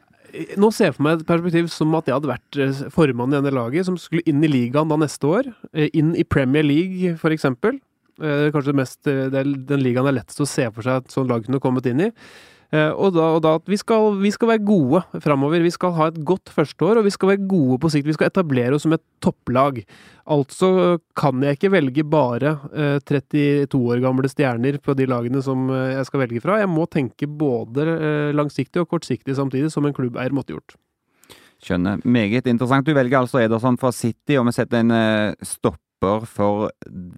[0.60, 3.38] Nå ser jeg for meg et perspektiv som at jeg hadde vært eh, formann i
[3.38, 5.52] denne laget, som skulle inn i ligaen da neste år.
[5.74, 7.80] Eh, inn i Premier League, for eksempel.
[8.22, 11.44] Eh, Kanskje mest, eh, den ligaen er lettest å se for seg at sånn lag
[11.46, 12.12] kunne kommet inn i.
[12.74, 15.62] Eh, Og da, og da at vi skal, vi skal være gode framover.
[15.64, 18.08] Vi skal ha et godt førsteår, og vi skal være gode på sikt.
[18.08, 19.84] Vi skal etablere oss som et topplag.
[20.26, 25.70] Altså kan jeg ikke velge bare eh, 32 år gamle stjerner på de lagene som
[25.70, 26.58] eh, jeg skal velge fra.
[26.64, 30.78] Jeg må tenke både eh, langsiktig og kortsiktig samtidig, som en klubbeier måtte gjort.
[31.64, 32.02] Skjønner.
[32.04, 32.86] Meget interessant.
[32.86, 35.46] Du velger altså Ederson fra City, og vi setter en eh,
[35.96, 36.70] stopper for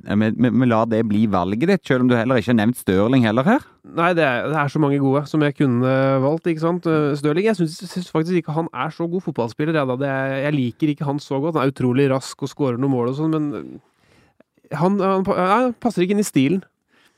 [0.07, 2.77] eh, vi, vi lar det bli valget ditt, selv om du heller ikke har nevnt
[2.77, 3.65] Stirling heller her.
[3.83, 5.91] Nei, det er, det er så mange gode som jeg kunne
[6.23, 6.87] valgt, ikke sant.
[6.87, 9.75] Eh, Stirling, jeg syns, faktisk ikke han er så god fotballspiller.
[9.75, 9.97] Jeg, da.
[9.97, 11.57] Det er, jeg liker ikke han så godt.
[11.57, 15.73] Han er utrolig rask og skårer noen mål og sånn, men eh, han, han, han
[15.81, 16.63] passer ikke inn i stilen.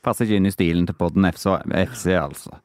[0.04, 2.56] Passer ikke inn i stilen til podden FC altså.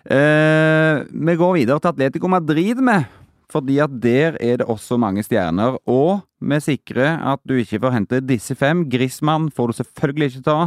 [0.00, 3.04] Eh, vi går videre til Atletico Madrid med,
[3.50, 5.78] fordi at der er det også mange stjerner.
[5.88, 8.86] Og vi sikrer at du ikke får hente disse fem.
[8.90, 10.58] Grismann får du selvfølgelig ikke ta.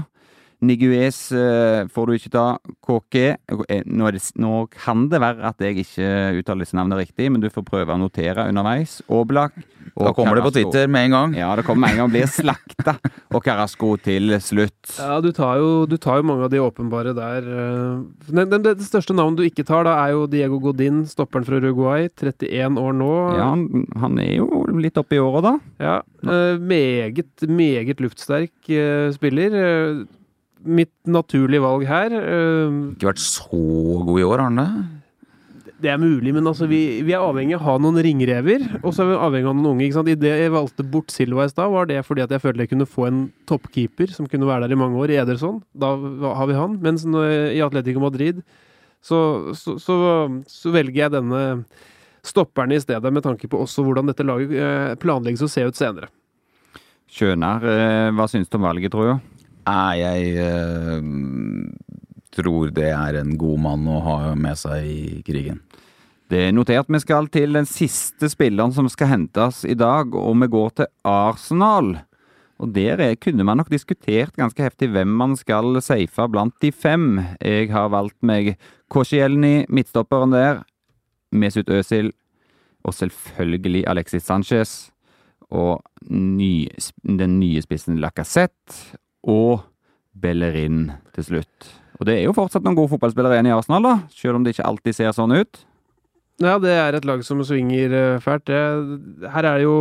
[0.64, 2.46] Niguez eh, får du ikke ta.
[2.88, 6.08] KK eh, nå, er det, nå kan det være at jeg ikke
[6.40, 9.02] uttaler disse navnene riktig, men du får prøve å notere underveis.
[9.12, 9.58] Oblak.
[9.94, 11.36] og Da kommer det på Twitter med en gang.
[11.38, 12.14] Ja, det kommer med en gang.
[12.14, 12.96] Blir slakta.
[13.34, 14.80] Og Carasco til slutt.
[14.98, 17.50] Ja, du tar, jo, du tar jo mange av de åpenbare der.
[17.50, 18.32] eh.
[18.32, 21.60] Den, den, det største navnet du ikke tar, da, er jo Diego Godin, stopperen fra
[21.60, 22.08] Uruguay.
[22.24, 23.12] 31 år nå.
[23.38, 25.56] Ja, han, han er jo litt oppe i året, da.
[25.84, 29.60] Ja, eh, meget, meget luftsterk eh, spiller.
[30.64, 33.60] Mitt naturlige valg her eh, Ikke vært så
[34.08, 34.68] god i år, har han det?
[35.84, 38.94] Det er mulig, men altså, vi, vi er avhengig av å ha noen ringrever, og
[38.96, 39.84] så er vi avhengig av noen unge.
[39.84, 40.12] ikke sant?
[40.14, 42.72] I det jeg valgte bort Silva i stad, var det fordi at jeg følte jeg
[42.72, 45.60] kunne få en toppkeeper som kunne være der i mange år, i Ederson.
[45.76, 45.92] Da
[46.40, 46.78] har vi han.
[46.86, 48.40] Mens i Atletico Madrid
[49.04, 49.20] så,
[49.60, 49.98] så, så,
[50.48, 51.44] så velger jeg denne
[52.24, 55.76] stopperen i stedet, med tanke på også hvordan dette laget eh, planlegges å se ut
[55.76, 56.08] senere.
[57.12, 57.68] Skjønner.
[57.68, 59.33] Eh, hva syns du om valget, tror du?
[59.64, 61.06] Nei, jeg eh,
[62.36, 65.62] tror det er en god mann å ha med seg i krigen.
[66.32, 66.90] Det er notert.
[66.90, 70.90] Vi skal til den siste spilleren som skal hentes i dag, og vi går til
[71.08, 71.94] Arsenal.
[72.64, 76.72] Og der er, kunne man nok diskutert ganske heftig hvem man skal safe blant de
[76.72, 77.20] fem.
[77.42, 78.56] Jeg har valgt meg
[78.94, 80.64] Koscielny, midtstopperen der,
[81.34, 82.14] Mesut Özil,
[82.84, 84.74] og selvfølgelig Alexis Sanchez.
[85.54, 86.68] Og ny,
[87.04, 89.64] den nye spissen Lacassette, og
[90.14, 91.70] Bellerin til slutt.
[92.00, 94.56] Og det er jo fortsatt noen gode fotballspillere igjen i Arsenal, da, selv om det
[94.56, 95.62] ikke alltid ser sånn ut.
[96.42, 98.48] Ja, det er et lag som svinger eh, fælt.
[98.50, 99.74] Det, her er jo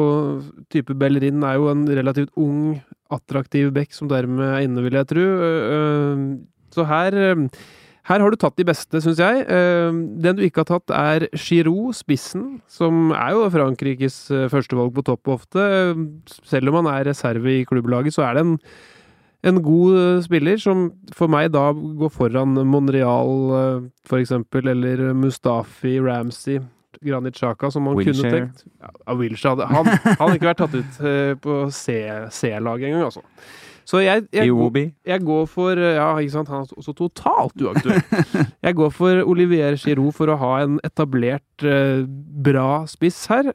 [0.73, 2.77] Type Bellerin er jo en relativt ung,
[3.13, 5.25] attraktiv bekk som dermed er inne, vil jeg tro.
[5.49, 6.27] Eh, eh,
[6.73, 7.17] Så her
[8.03, 9.45] her har du tatt de beste, syns jeg.
[9.47, 14.17] Den du ikke har tatt, er Giroud, spissen, som er jo Frankrikes
[14.51, 15.63] førstevalg på topp ofte.
[16.27, 18.57] Selv om han er reserve i klubblaget, så er det en,
[19.43, 20.85] en god eh, spiller, som
[21.17, 26.61] for meg da går foran Monreal, eh, for eksempel, eller Mustafi, Ramsey,
[27.03, 28.63] Granit Xhaka, som man kunne tenkt.
[28.79, 33.25] Ja, Wilshere Han han hadde ikke vært tatt ut eh, på C-laget engang, altså.
[33.83, 37.99] Så jeg, jeg, jeg, jeg går for Ja, ikke sant, han er også totalt uaktuell.
[38.63, 41.65] Jeg går for Olivier Giroud for å ha en etablert,
[42.47, 43.51] bra spiss her.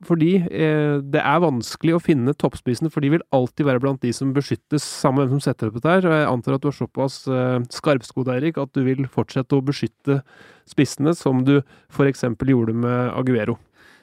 [0.00, 4.02] Eh, fordi eh, det er vanskelig å finne toppspissene, for de vil alltid være blant
[4.02, 6.08] de som beskyttes, samme hvem som setter opp dette her.
[6.08, 9.64] Og jeg antar at du er såpass eh, skarpskodd, Eirik, at du vil fortsette å
[9.64, 10.22] beskytte
[10.68, 11.58] spissene, som du
[12.06, 13.58] eksempel gjorde med Aguero.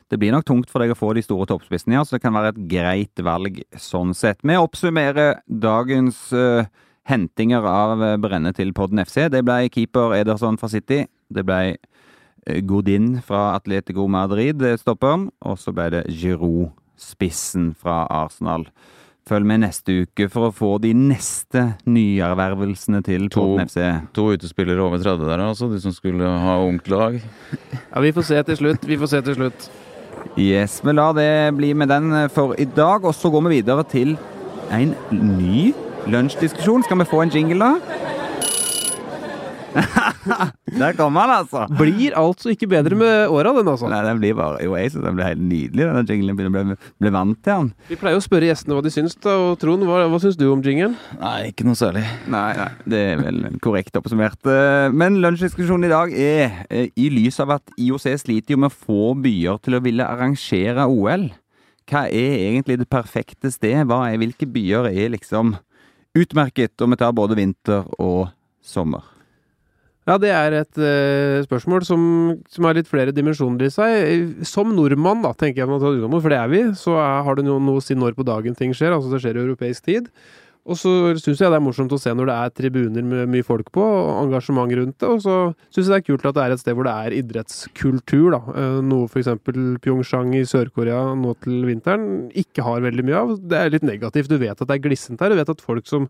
[0.09, 2.35] Det blir nok tungt for deg å få de store toppspissene, ja, så det kan
[2.35, 4.43] være et greit valg sånn sett.
[4.45, 6.67] Vi oppsummerer dagens uh,
[7.09, 9.23] hentinger av uh, Brenne til Podden FC.
[9.33, 11.07] Det ble keeper Ederson fra City.
[11.33, 11.79] Det ble eh,
[12.45, 15.29] Godin fra Atletico Madrid, eh, stopperen.
[15.41, 18.67] Og så ble det Giroud, spissen fra Arsenal.
[19.25, 23.57] Følg med neste uke for å få de neste nyervervelsene til To.
[23.63, 23.81] FC.
[24.13, 25.71] To utespillere over 30 der, altså.
[25.71, 27.17] De som skulle ha ungt lag.
[27.95, 28.85] Ja, vi får se til slutt.
[28.85, 29.69] Vi får se til slutt.
[30.37, 33.83] Yes, vi lar det bli med den for i dag, og så går vi videre
[33.87, 34.17] til
[34.71, 35.71] en ny
[36.11, 36.83] lunsjdiskusjon.
[36.83, 38.24] Skal vi få en jingle, da?
[39.75, 41.65] Der kom han, altså!
[41.77, 43.89] Blir altså ikke bedre med åra, den, altså.
[43.91, 46.39] Nei, den blir bare, jo, jeg syns den blir helt nydelig, den jinglen.
[46.39, 47.69] Blir, blir vant til den.
[47.89, 49.35] Vi pleier å spørre gjestene hva de syns, da.
[49.49, 50.97] Og Trond, hva, hva syns du om jinglen?
[51.21, 52.03] Nei, ikke noe særlig.
[52.31, 54.41] Nei, nei, det er vel korrekt oppsummert.
[54.49, 58.73] Eh, Men lunsjdiskusjonen i dag er, eh, i lys av at IOC sliter jo med
[58.75, 61.29] få byer til å ville arrangere OL.
[61.85, 63.83] Hva er egentlig det perfekte sted?
[63.85, 65.53] Hva er, hvilke byer er liksom
[66.17, 68.31] utmerket, og vi tar både vinter og
[68.65, 69.03] sommer?
[70.05, 72.01] Ja, det er et uh, spørsmål som,
[72.53, 74.35] som, har litt flere dimensjoner i seg.
[74.45, 75.69] Som nordmann, da, tenker jeg,
[76.13, 78.57] for det er vi, så er, har det noe, noe å si når på dagen
[78.57, 78.93] ting skjer.
[78.93, 80.11] Altså det skjer i europeisk tid.
[80.65, 80.91] Og så
[81.21, 83.81] syns jeg det er morsomt å se når det er tribuner med mye folk på,
[83.81, 85.09] og engasjement rundt det.
[85.09, 85.35] Og så
[85.69, 88.39] syns jeg det er kult at det er et sted hvor det er idrettskultur, da.
[88.61, 89.29] Eh, noe f.eks.
[89.45, 93.35] Pyeongchang i Sør-Korea nå til vinteren ikke har veldig mye av.
[93.45, 94.31] Det er litt negativt.
[94.31, 95.33] Du vet at det er glissent her.
[95.33, 96.09] Du vet at folk som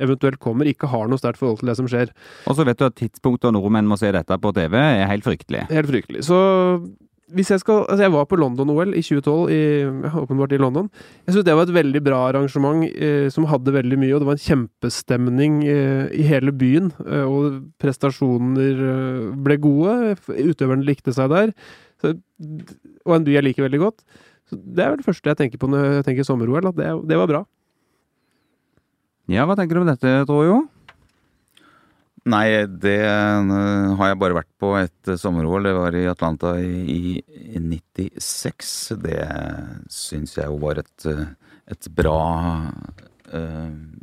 [0.00, 2.12] eventuelt kommer, ikke har noe sterkt forhold til det som skjer.
[2.48, 5.66] Og så vet du at tidspunktet nordmenn må se dette på TV, er helt fryktelig.
[5.72, 6.24] Helt fryktelig.
[6.28, 6.38] Så
[7.32, 9.60] hvis jeg skal Altså, jeg var på London-OL i 2012, i,
[10.22, 10.90] åpenbart i London.
[11.26, 14.28] Jeg syns det var et veldig bra arrangement eh, som hadde veldig mye, og det
[14.28, 16.92] var en kjempestemning eh, i hele byen.
[17.06, 20.18] Eh, og prestasjoner eh, ble gode.
[20.28, 21.54] Utøverne likte seg der.
[22.02, 22.16] Så,
[23.06, 24.04] og en by jeg liker veldig godt.
[24.50, 26.92] Så det er vel det første jeg tenker på når jeg tenker sommer-OL, at det,
[27.08, 27.44] det, var bra.
[29.32, 30.58] Ja, hva tenker du om dette, Tojo?
[32.28, 35.64] Nei, det uh, har jeg bare vært på et uh, sommer-OL.
[35.64, 38.74] Det var i Atlanta i, i 96.
[39.02, 39.24] Det
[39.90, 41.24] syns jeg jo var et, uh,
[41.72, 42.20] et bra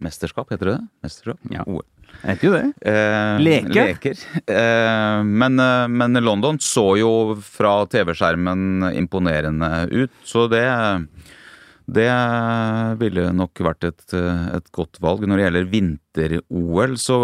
[0.01, 0.85] mesterskap, heter det det?
[1.05, 1.37] Mesterskap?
[1.53, 1.61] Ja.
[1.69, 1.83] OL.
[2.23, 2.93] Heter jo det.
[3.45, 3.75] leker.
[3.77, 4.23] leker.
[5.21, 5.61] Men,
[5.93, 7.11] men, London så jo
[7.45, 10.65] fra TV-skjermen imponerende ut, så det
[11.95, 12.11] det
[13.01, 15.25] ville nok vært et, et godt valg.
[15.25, 17.19] Når det gjelder vinter-OL, så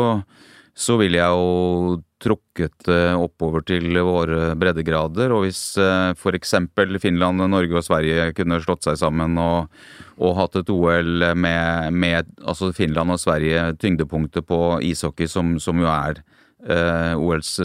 [0.75, 5.31] så ville jeg jo trukket oppover til våre breddegrader.
[5.31, 6.53] Og hvis eh, f.eks.
[6.99, 9.71] Finland, Norge og Sverige kunne slått seg sammen og,
[10.19, 15.79] og hatt et OL med, med, altså Finland og Sverige tyngdepunktet på ishockey, som, som
[15.79, 16.19] jo er
[16.67, 17.55] eh, OLs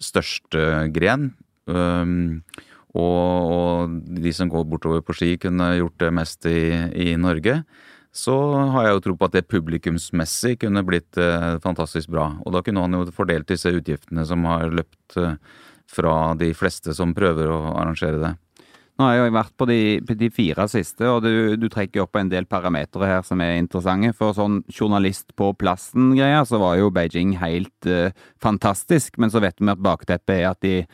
[0.00, 1.34] største gren.
[1.68, 2.42] Um,
[2.94, 6.60] og, og, de som går bortover på ski, kunne gjort det mest i,
[7.06, 7.62] i Norge
[8.14, 8.34] så
[8.70, 12.28] har jeg jo tro på at det publikumsmessig kunne blitt eh, fantastisk bra.
[12.46, 15.34] Og da kunne han jo fordelt disse utgiftene som har løpt eh,
[15.90, 18.32] fra de fleste som prøver å arrangere det.
[18.94, 19.78] Nå har jeg jo vært på de,
[20.22, 24.12] de fire siste, og du, du trekker opp en del parametere her som er interessante.
[24.14, 29.18] For sånn journalist på plassen-greier, så var jo Beijing helt eh, fantastisk.
[29.18, 30.84] Men så vet vi at bakteppet er at de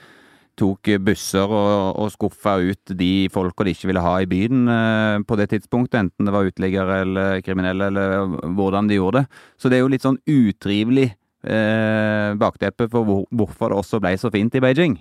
[0.61, 5.17] tok busser og, og skuffa ut de folka de ikke ville ha i byen eh,
[5.27, 9.43] på det tidspunktet, enten det var uteliggere eller kriminelle, eller hvordan de gjorde det.
[9.61, 14.17] Så det er jo litt sånn utrivelig eh, bakteppe for hvor, hvorfor det også ble
[14.21, 14.99] så fint i Beijing.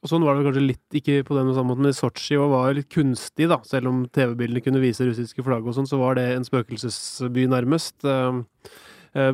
[0.00, 2.88] Og Sånn var det kanskje litt, ikke på den samme måten, men Sotsji var litt
[2.92, 3.58] kunstig, da.
[3.68, 7.98] Selv om TV-bildene kunne vise russiske flagg og sånn, så var det en spøkelsesby nærmest.
[8.08, 8.40] Eh,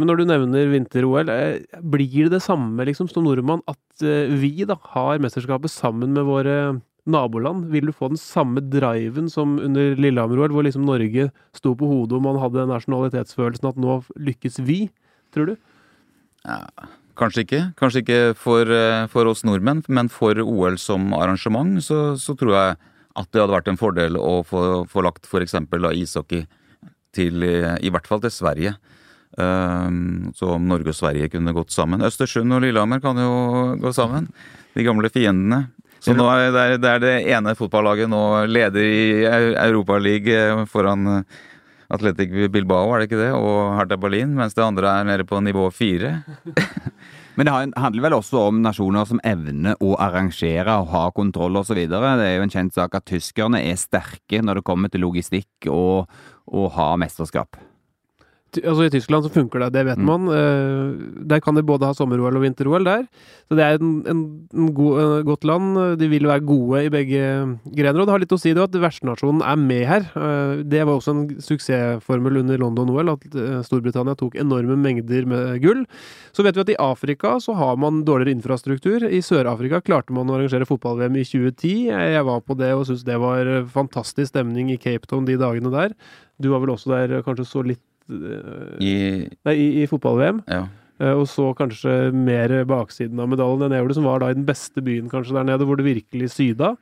[0.00, 4.32] men når du nevner vinter-OL, eh, blir det det samme liksom som nordmann at eh,
[4.32, 6.56] vi da har mesterskapet sammen med våre
[7.04, 7.68] naboland?
[7.74, 12.16] Vil du få den samme driven som under Lillehammer-OL, hvor liksom Norge sto på hodet
[12.16, 14.86] og man hadde nasjonalitetsfølelsen at nå lykkes vi,
[15.36, 15.54] tror du?
[16.48, 16.62] Ja,
[17.20, 17.62] kanskje ikke.
[17.76, 18.72] Kanskje ikke for,
[19.12, 22.76] for, oss nordmenn, men for OL som arrangement så, så, tror jeg
[23.16, 25.58] at det hadde vært en fordel å få, få lagt f.eks.
[25.92, 26.46] ishockey
[27.12, 28.78] til, i hvert fall til Sverige.
[29.36, 33.92] Ehm, så om Norge og Sverige kunne gått sammen Østersund og Lillehammer kan jo gå
[33.92, 34.30] sammen.
[34.76, 35.66] De gamle fiendene.
[36.00, 41.08] Så nå er det, det, er det ene fotballaget nå leder i Europaligaen eh, foran
[41.10, 41.38] eh,
[41.92, 43.30] Atletic Bilbao, er det ikke det?
[43.34, 46.18] Og Hertha Berlin, mens det andre er nede på nivå fire.
[47.36, 51.82] Men det handler vel også om nasjoner som evner å arrangere og ha kontroll osv.
[51.84, 55.68] Det er jo en kjent sak at tyskerne er sterke når det kommer til logistikk
[55.70, 56.08] og
[56.46, 57.60] å ha mesterskap
[58.56, 60.06] altså I Tyskland så funker det, det vet mm.
[60.06, 60.28] man.
[60.30, 63.06] Uh, der kan de både ha sommer-OL og vinter-OL der.
[63.48, 64.22] Så det er en, en,
[64.54, 65.76] en god, uh, godt land.
[66.00, 67.22] De vil være gode i begge
[67.76, 68.00] grener.
[68.00, 70.08] Og det har litt å si det at vertsnasjonen er med her.
[70.16, 75.84] Uh, det var også en suksessformel under London-OL, at Storbritannia tok enorme mengder med gull.
[76.36, 79.06] Så vet vi at i Afrika så har man dårligere infrastruktur.
[79.08, 81.74] I Sør-Afrika klarte man å arrangere fotball-VM i 2010.
[81.92, 85.72] Jeg var på det og syntes det var fantastisk stemning i Cape Town de dagene
[85.72, 85.96] der.
[86.42, 88.96] Du var vel også der, kanskje så litt Eh, I,
[89.46, 90.42] nei, i, i fotball-VM.
[90.50, 90.66] Ja.
[90.96, 94.46] Uh, og så kanskje mer baksiden av medaljen enn jeg som var da i den
[94.48, 96.72] beste byen kanskje der nede, hvor det virkelig syda.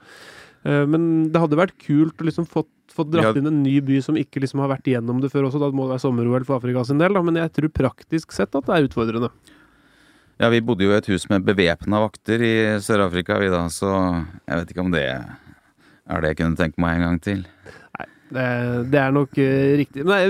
[0.62, 3.40] Uh, men det hadde vært kult å liksom fått, fått dratt ja.
[3.40, 5.62] inn en ny by som ikke liksom har vært gjennom det før også.
[5.62, 7.24] Da må det være sommer-OL for Afrika sin del, da.
[7.26, 9.32] men jeg tror praktisk sett at det er utfordrende.
[10.42, 13.90] Ja, vi bodde jo i et hus med bevæpna vakter i Sør-Afrika, vi da, så
[13.94, 17.44] jeg vet ikke om det er det jeg kunne tenke meg en gang til.
[18.32, 18.44] Det,
[18.90, 20.04] det er nok uh, riktig.
[20.08, 20.20] Nei,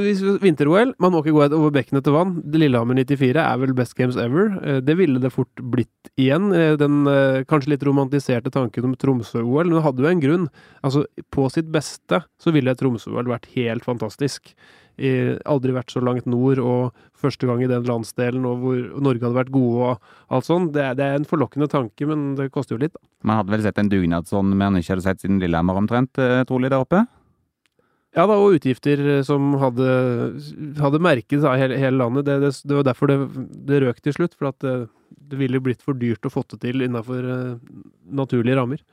[0.43, 2.37] vinter-OL Man må ikke gå over bekkene til vann.
[2.51, 4.51] Lillehammer 94 er vel best games ever.
[4.61, 6.51] Uh, det ville det fort blitt igjen.
[6.53, 7.03] Uh, Den
[7.51, 9.69] kanskje litt romantiserte tanken om Tromsø-OL.
[9.69, 10.49] Men det hadde jo en grunn.
[10.85, 14.55] Altså, på sitt beste så ville Tromsø-OL vært helt fantastisk.
[14.95, 19.27] I, aldri vært så langt nord, og første gang i den landsdelen, og hvor Norge
[19.27, 20.71] hadde vært gode og alt sånt.
[20.77, 22.95] Det, det er en forlokkende tanke, men det koster jo litt.
[23.27, 26.71] Man hadde vel sett en dugnad sånn han ikke hadde sett siden Lillehammer omtrent, trolig,
[26.71, 27.03] der oppe?
[28.15, 29.87] Ja da, og utgifter eh, som hadde,
[30.79, 32.29] hadde merket seg hele, hele landet.
[32.29, 33.19] Det, det, det var derfor det,
[33.71, 34.37] det røk til slutt.
[34.39, 34.75] For at det,
[35.33, 37.27] det ville blitt for dyrt å få det til innafor
[38.15, 38.85] naturlige rammer.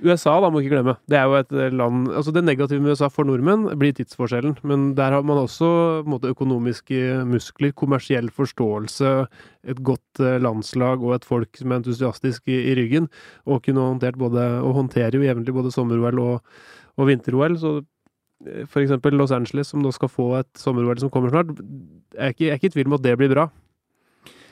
[0.00, 0.94] USA, da, må ikke glemme.
[1.10, 4.56] Det er jo et eh, land Altså, det negative med USA for nordmenn blir tidsforskjellen.
[4.66, 5.68] Men der har man også
[6.08, 9.12] måte, økonomiske muskler, kommersiell forståelse,
[9.70, 13.10] et godt eh, landslag og et folk som er entusiastisk i, i ryggen.
[13.46, 16.52] Og kunne håndtert både Og håndterer jo jevnlig både sommer-OL og,
[16.96, 17.58] og vinter-OL.
[17.60, 17.74] Så
[18.40, 21.52] eksempel Los Angeles, som nå skal få et sommer-OL som kommer snart,
[22.14, 23.50] jeg er ikke, jeg er ikke i tvil om at det blir bra.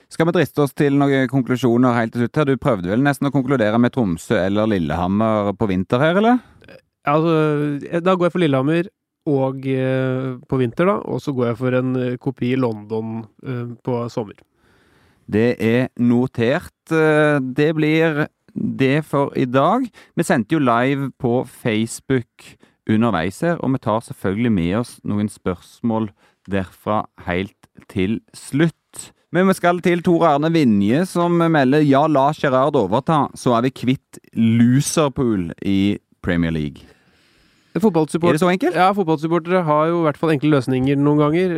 [0.09, 2.49] Skal vi driste oss til noen konklusjoner helt til slutt her?
[2.49, 6.39] Du prøvde vel nesten å konkludere med Tromsø eller Lillehammer på vinter her, eller?
[7.09, 7.35] Altså,
[7.85, 8.89] eh, da går jeg for Lillehammer
[9.29, 10.97] og eh, på vinter, da.
[11.05, 13.21] Og så går jeg for en eh, kopi i London
[13.85, 14.41] på sommer.
[15.29, 16.73] Det er notert.
[16.89, 18.25] Det blir
[18.57, 19.85] det for i dag.
[20.17, 22.47] Vi sendte jo live på Facebook
[22.89, 26.11] underveis her, og vi tar selvfølgelig med oss noen spørsmål
[26.49, 28.75] derfra helt til slutt.
[29.35, 33.67] Men vi skal til Tore Arne Vinje, som melder ja, la Gerard overta, så er
[33.67, 36.87] vi kvitt loserpool i Premier League.
[37.77, 38.75] Er det så enkelt?
[38.75, 41.53] ja, fotballsupportere har jo i hvert fall enkle løsninger noen ganger.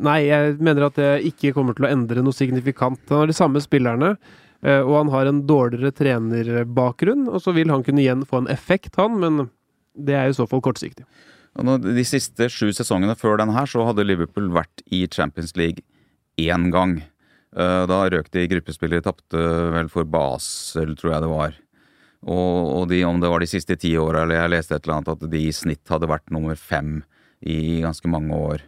[0.00, 3.02] Nei, jeg mener at det ikke kommer til å endre noe signifikant.
[3.12, 4.14] Han har de samme spillerne,
[4.64, 7.28] eh, og han har en dårligere trenerbakgrunn.
[7.28, 9.50] Og så vil han kunne igjen få en effekt, han, men
[9.94, 11.04] det er i så fall kortsiktig.
[11.58, 15.82] De siste sju sesongene før den her, så hadde Liverpool vært i Champions League
[16.38, 17.00] én gang.
[17.56, 19.40] Eh, Da røk de i tapte
[19.74, 21.54] vel for Basel, tror jeg det var.
[22.22, 25.08] Og de, om det var de siste ti åra, eller jeg leste et eller annet,
[25.08, 27.02] at de i snitt hadde vært nummer fem
[27.40, 28.60] i ganske mange år.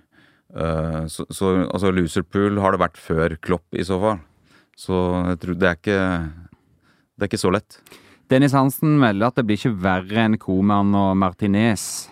[0.56, 4.20] Eh, Så, så altså loserpool har det vært før Klopp, i så fall.
[4.76, 4.96] Så
[5.28, 6.02] jeg tror det er ikke
[7.12, 7.76] Det er ikke så lett.
[8.30, 12.08] Dennis Hansen melder at det blir ikke verre enn Koman og Martinez.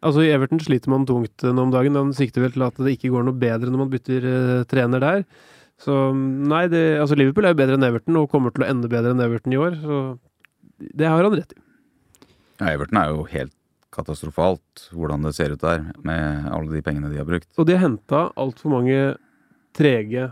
[0.00, 1.98] Altså I Everton sliter man tungt nå om dagen.
[1.98, 5.02] Han sikter vel til at det ikke går noe bedre når man bytter eh, trener
[5.02, 5.24] der.
[5.80, 8.88] Så nei, det, altså Liverpool er jo bedre enn Everton og kommer til å ende
[8.92, 9.76] bedre enn Everton i år.
[9.80, 10.00] Så
[10.96, 11.60] det har han rett i.
[12.60, 13.56] Ja, Everton er jo helt
[13.94, 17.48] katastrofalt hvordan det ser ut der, med alle de pengene de har brukt.
[17.58, 18.98] Og de har henta altfor mange
[19.76, 20.30] trege,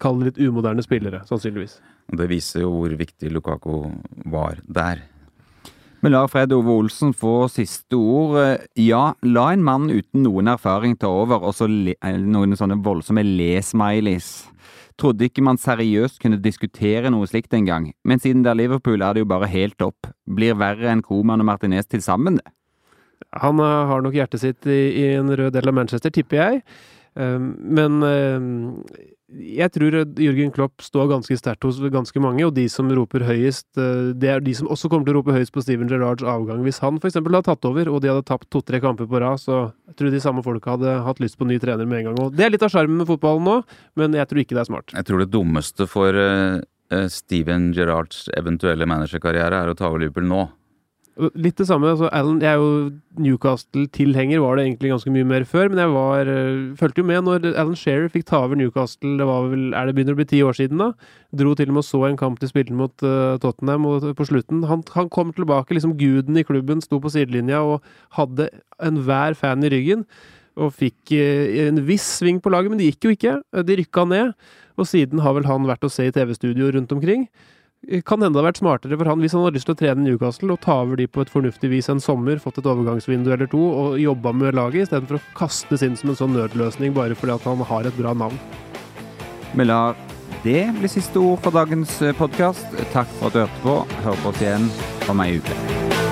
[0.00, 1.78] kall det litt umoderne spillere, sannsynligvis.
[2.10, 3.74] Det viser jo hvor viktig Lukaku
[4.30, 5.02] var der.
[6.00, 8.62] Vi lar Fred Ove Olsen få siste ord.
[8.80, 14.30] Ja, la en mann uten noen erfaring ta over, og så noen sånne voldsomme le-smileys.
[15.00, 19.16] Trodde ikke man seriøst kunne diskutere noe slikt engang, men siden det er Liverpool er
[19.16, 20.08] det jo bare helt opp.
[20.24, 22.48] Blir verre enn Koman og Martinez til sammen, det.
[23.38, 26.62] Han eh, har nok hjertet sitt i, i en rød del av Manchester, tipper jeg.
[27.18, 28.84] Um, men um,
[29.30, 33.66] jeg tror Jørgen Klopp står ganske sterkt hos ganske mange, og de som roper høyest,
[33.78, 36.62] uh, det er de som også kommer til å rope høyest på Steven Gerrards avgang.
[36.66, 37.18] Hvis han f.eks.
[37.18, 40.22] hadde tatt over, og de hadde tapt to-tre kamper på rad, så jeg tror de
[40.22, 42.20] samme folka hadde hatt lyst på ny trener med en gang.
[42.26, 43.56] Og det er litt av sjarmen med fotballen nå,
[44.00, 44.94] men jeg tror ikke det er smart.
[44.94, 46.62] Jeg tror det dummeste for eh,
[46.94, 50.46] eh, Steven Gerrards eventuelle managerkarriere er å ta over Liverpool nå.
[51.18, 51.88] Litt det samme.
[51.90, 55.68] altså Alan, jeg er jo Newcastle-tilhenger, var det egentlig ganske mye mer før.
[55.68, 59.18] Men jeg var, øh, fulgte jo med når Alan Shearer fikk ta over Newcastle.
[59.18, 60.92] Det var vel, er det begynner å bli ti år siden da.
[61.36, 64.28] Dro til og med og så en kamp de spilte mot uh, Tottenham og på
[64.30, 64.64] slutten.
[64.64, 67.82] Han, han kom tilbake, liksom guden i klubben, sto på sidelinja og
[68.16, 68.48] hadde
[68.80, 70.06] enhver fan i ryggen.
[70.56, 73.38] Og fikk øh, en viss sving på laget, men det gikk jo ikke.
[73.66, 74.32] De rykka ned.
[74.78, 77.28] Og siden har vel han vært å se i TV-studio rundt omkring.
[77.90, 80.04] Kan hende det har vært smartere for han hvis han har lyst til å trene
[80.04, 83.50] Newcastle og ta over de på et fornuftig vis en sommer, fått et overgangsvindu eller
[83.50, 87.34] to og jobba med laget, istedenfor å kastes inn som en sånn nødløsning bare fordi
[87.34, 88.38] at han har et bra navn.
[89.58, 89.98] Vi lar
[90.44, 92.78] det bli siste ord for dagens podkast.
[92.94, 93.76] Takk for at du hørte på.
[94.06, 94.70] Hør på oss igjen
[95.10, 96.09] om ei uke.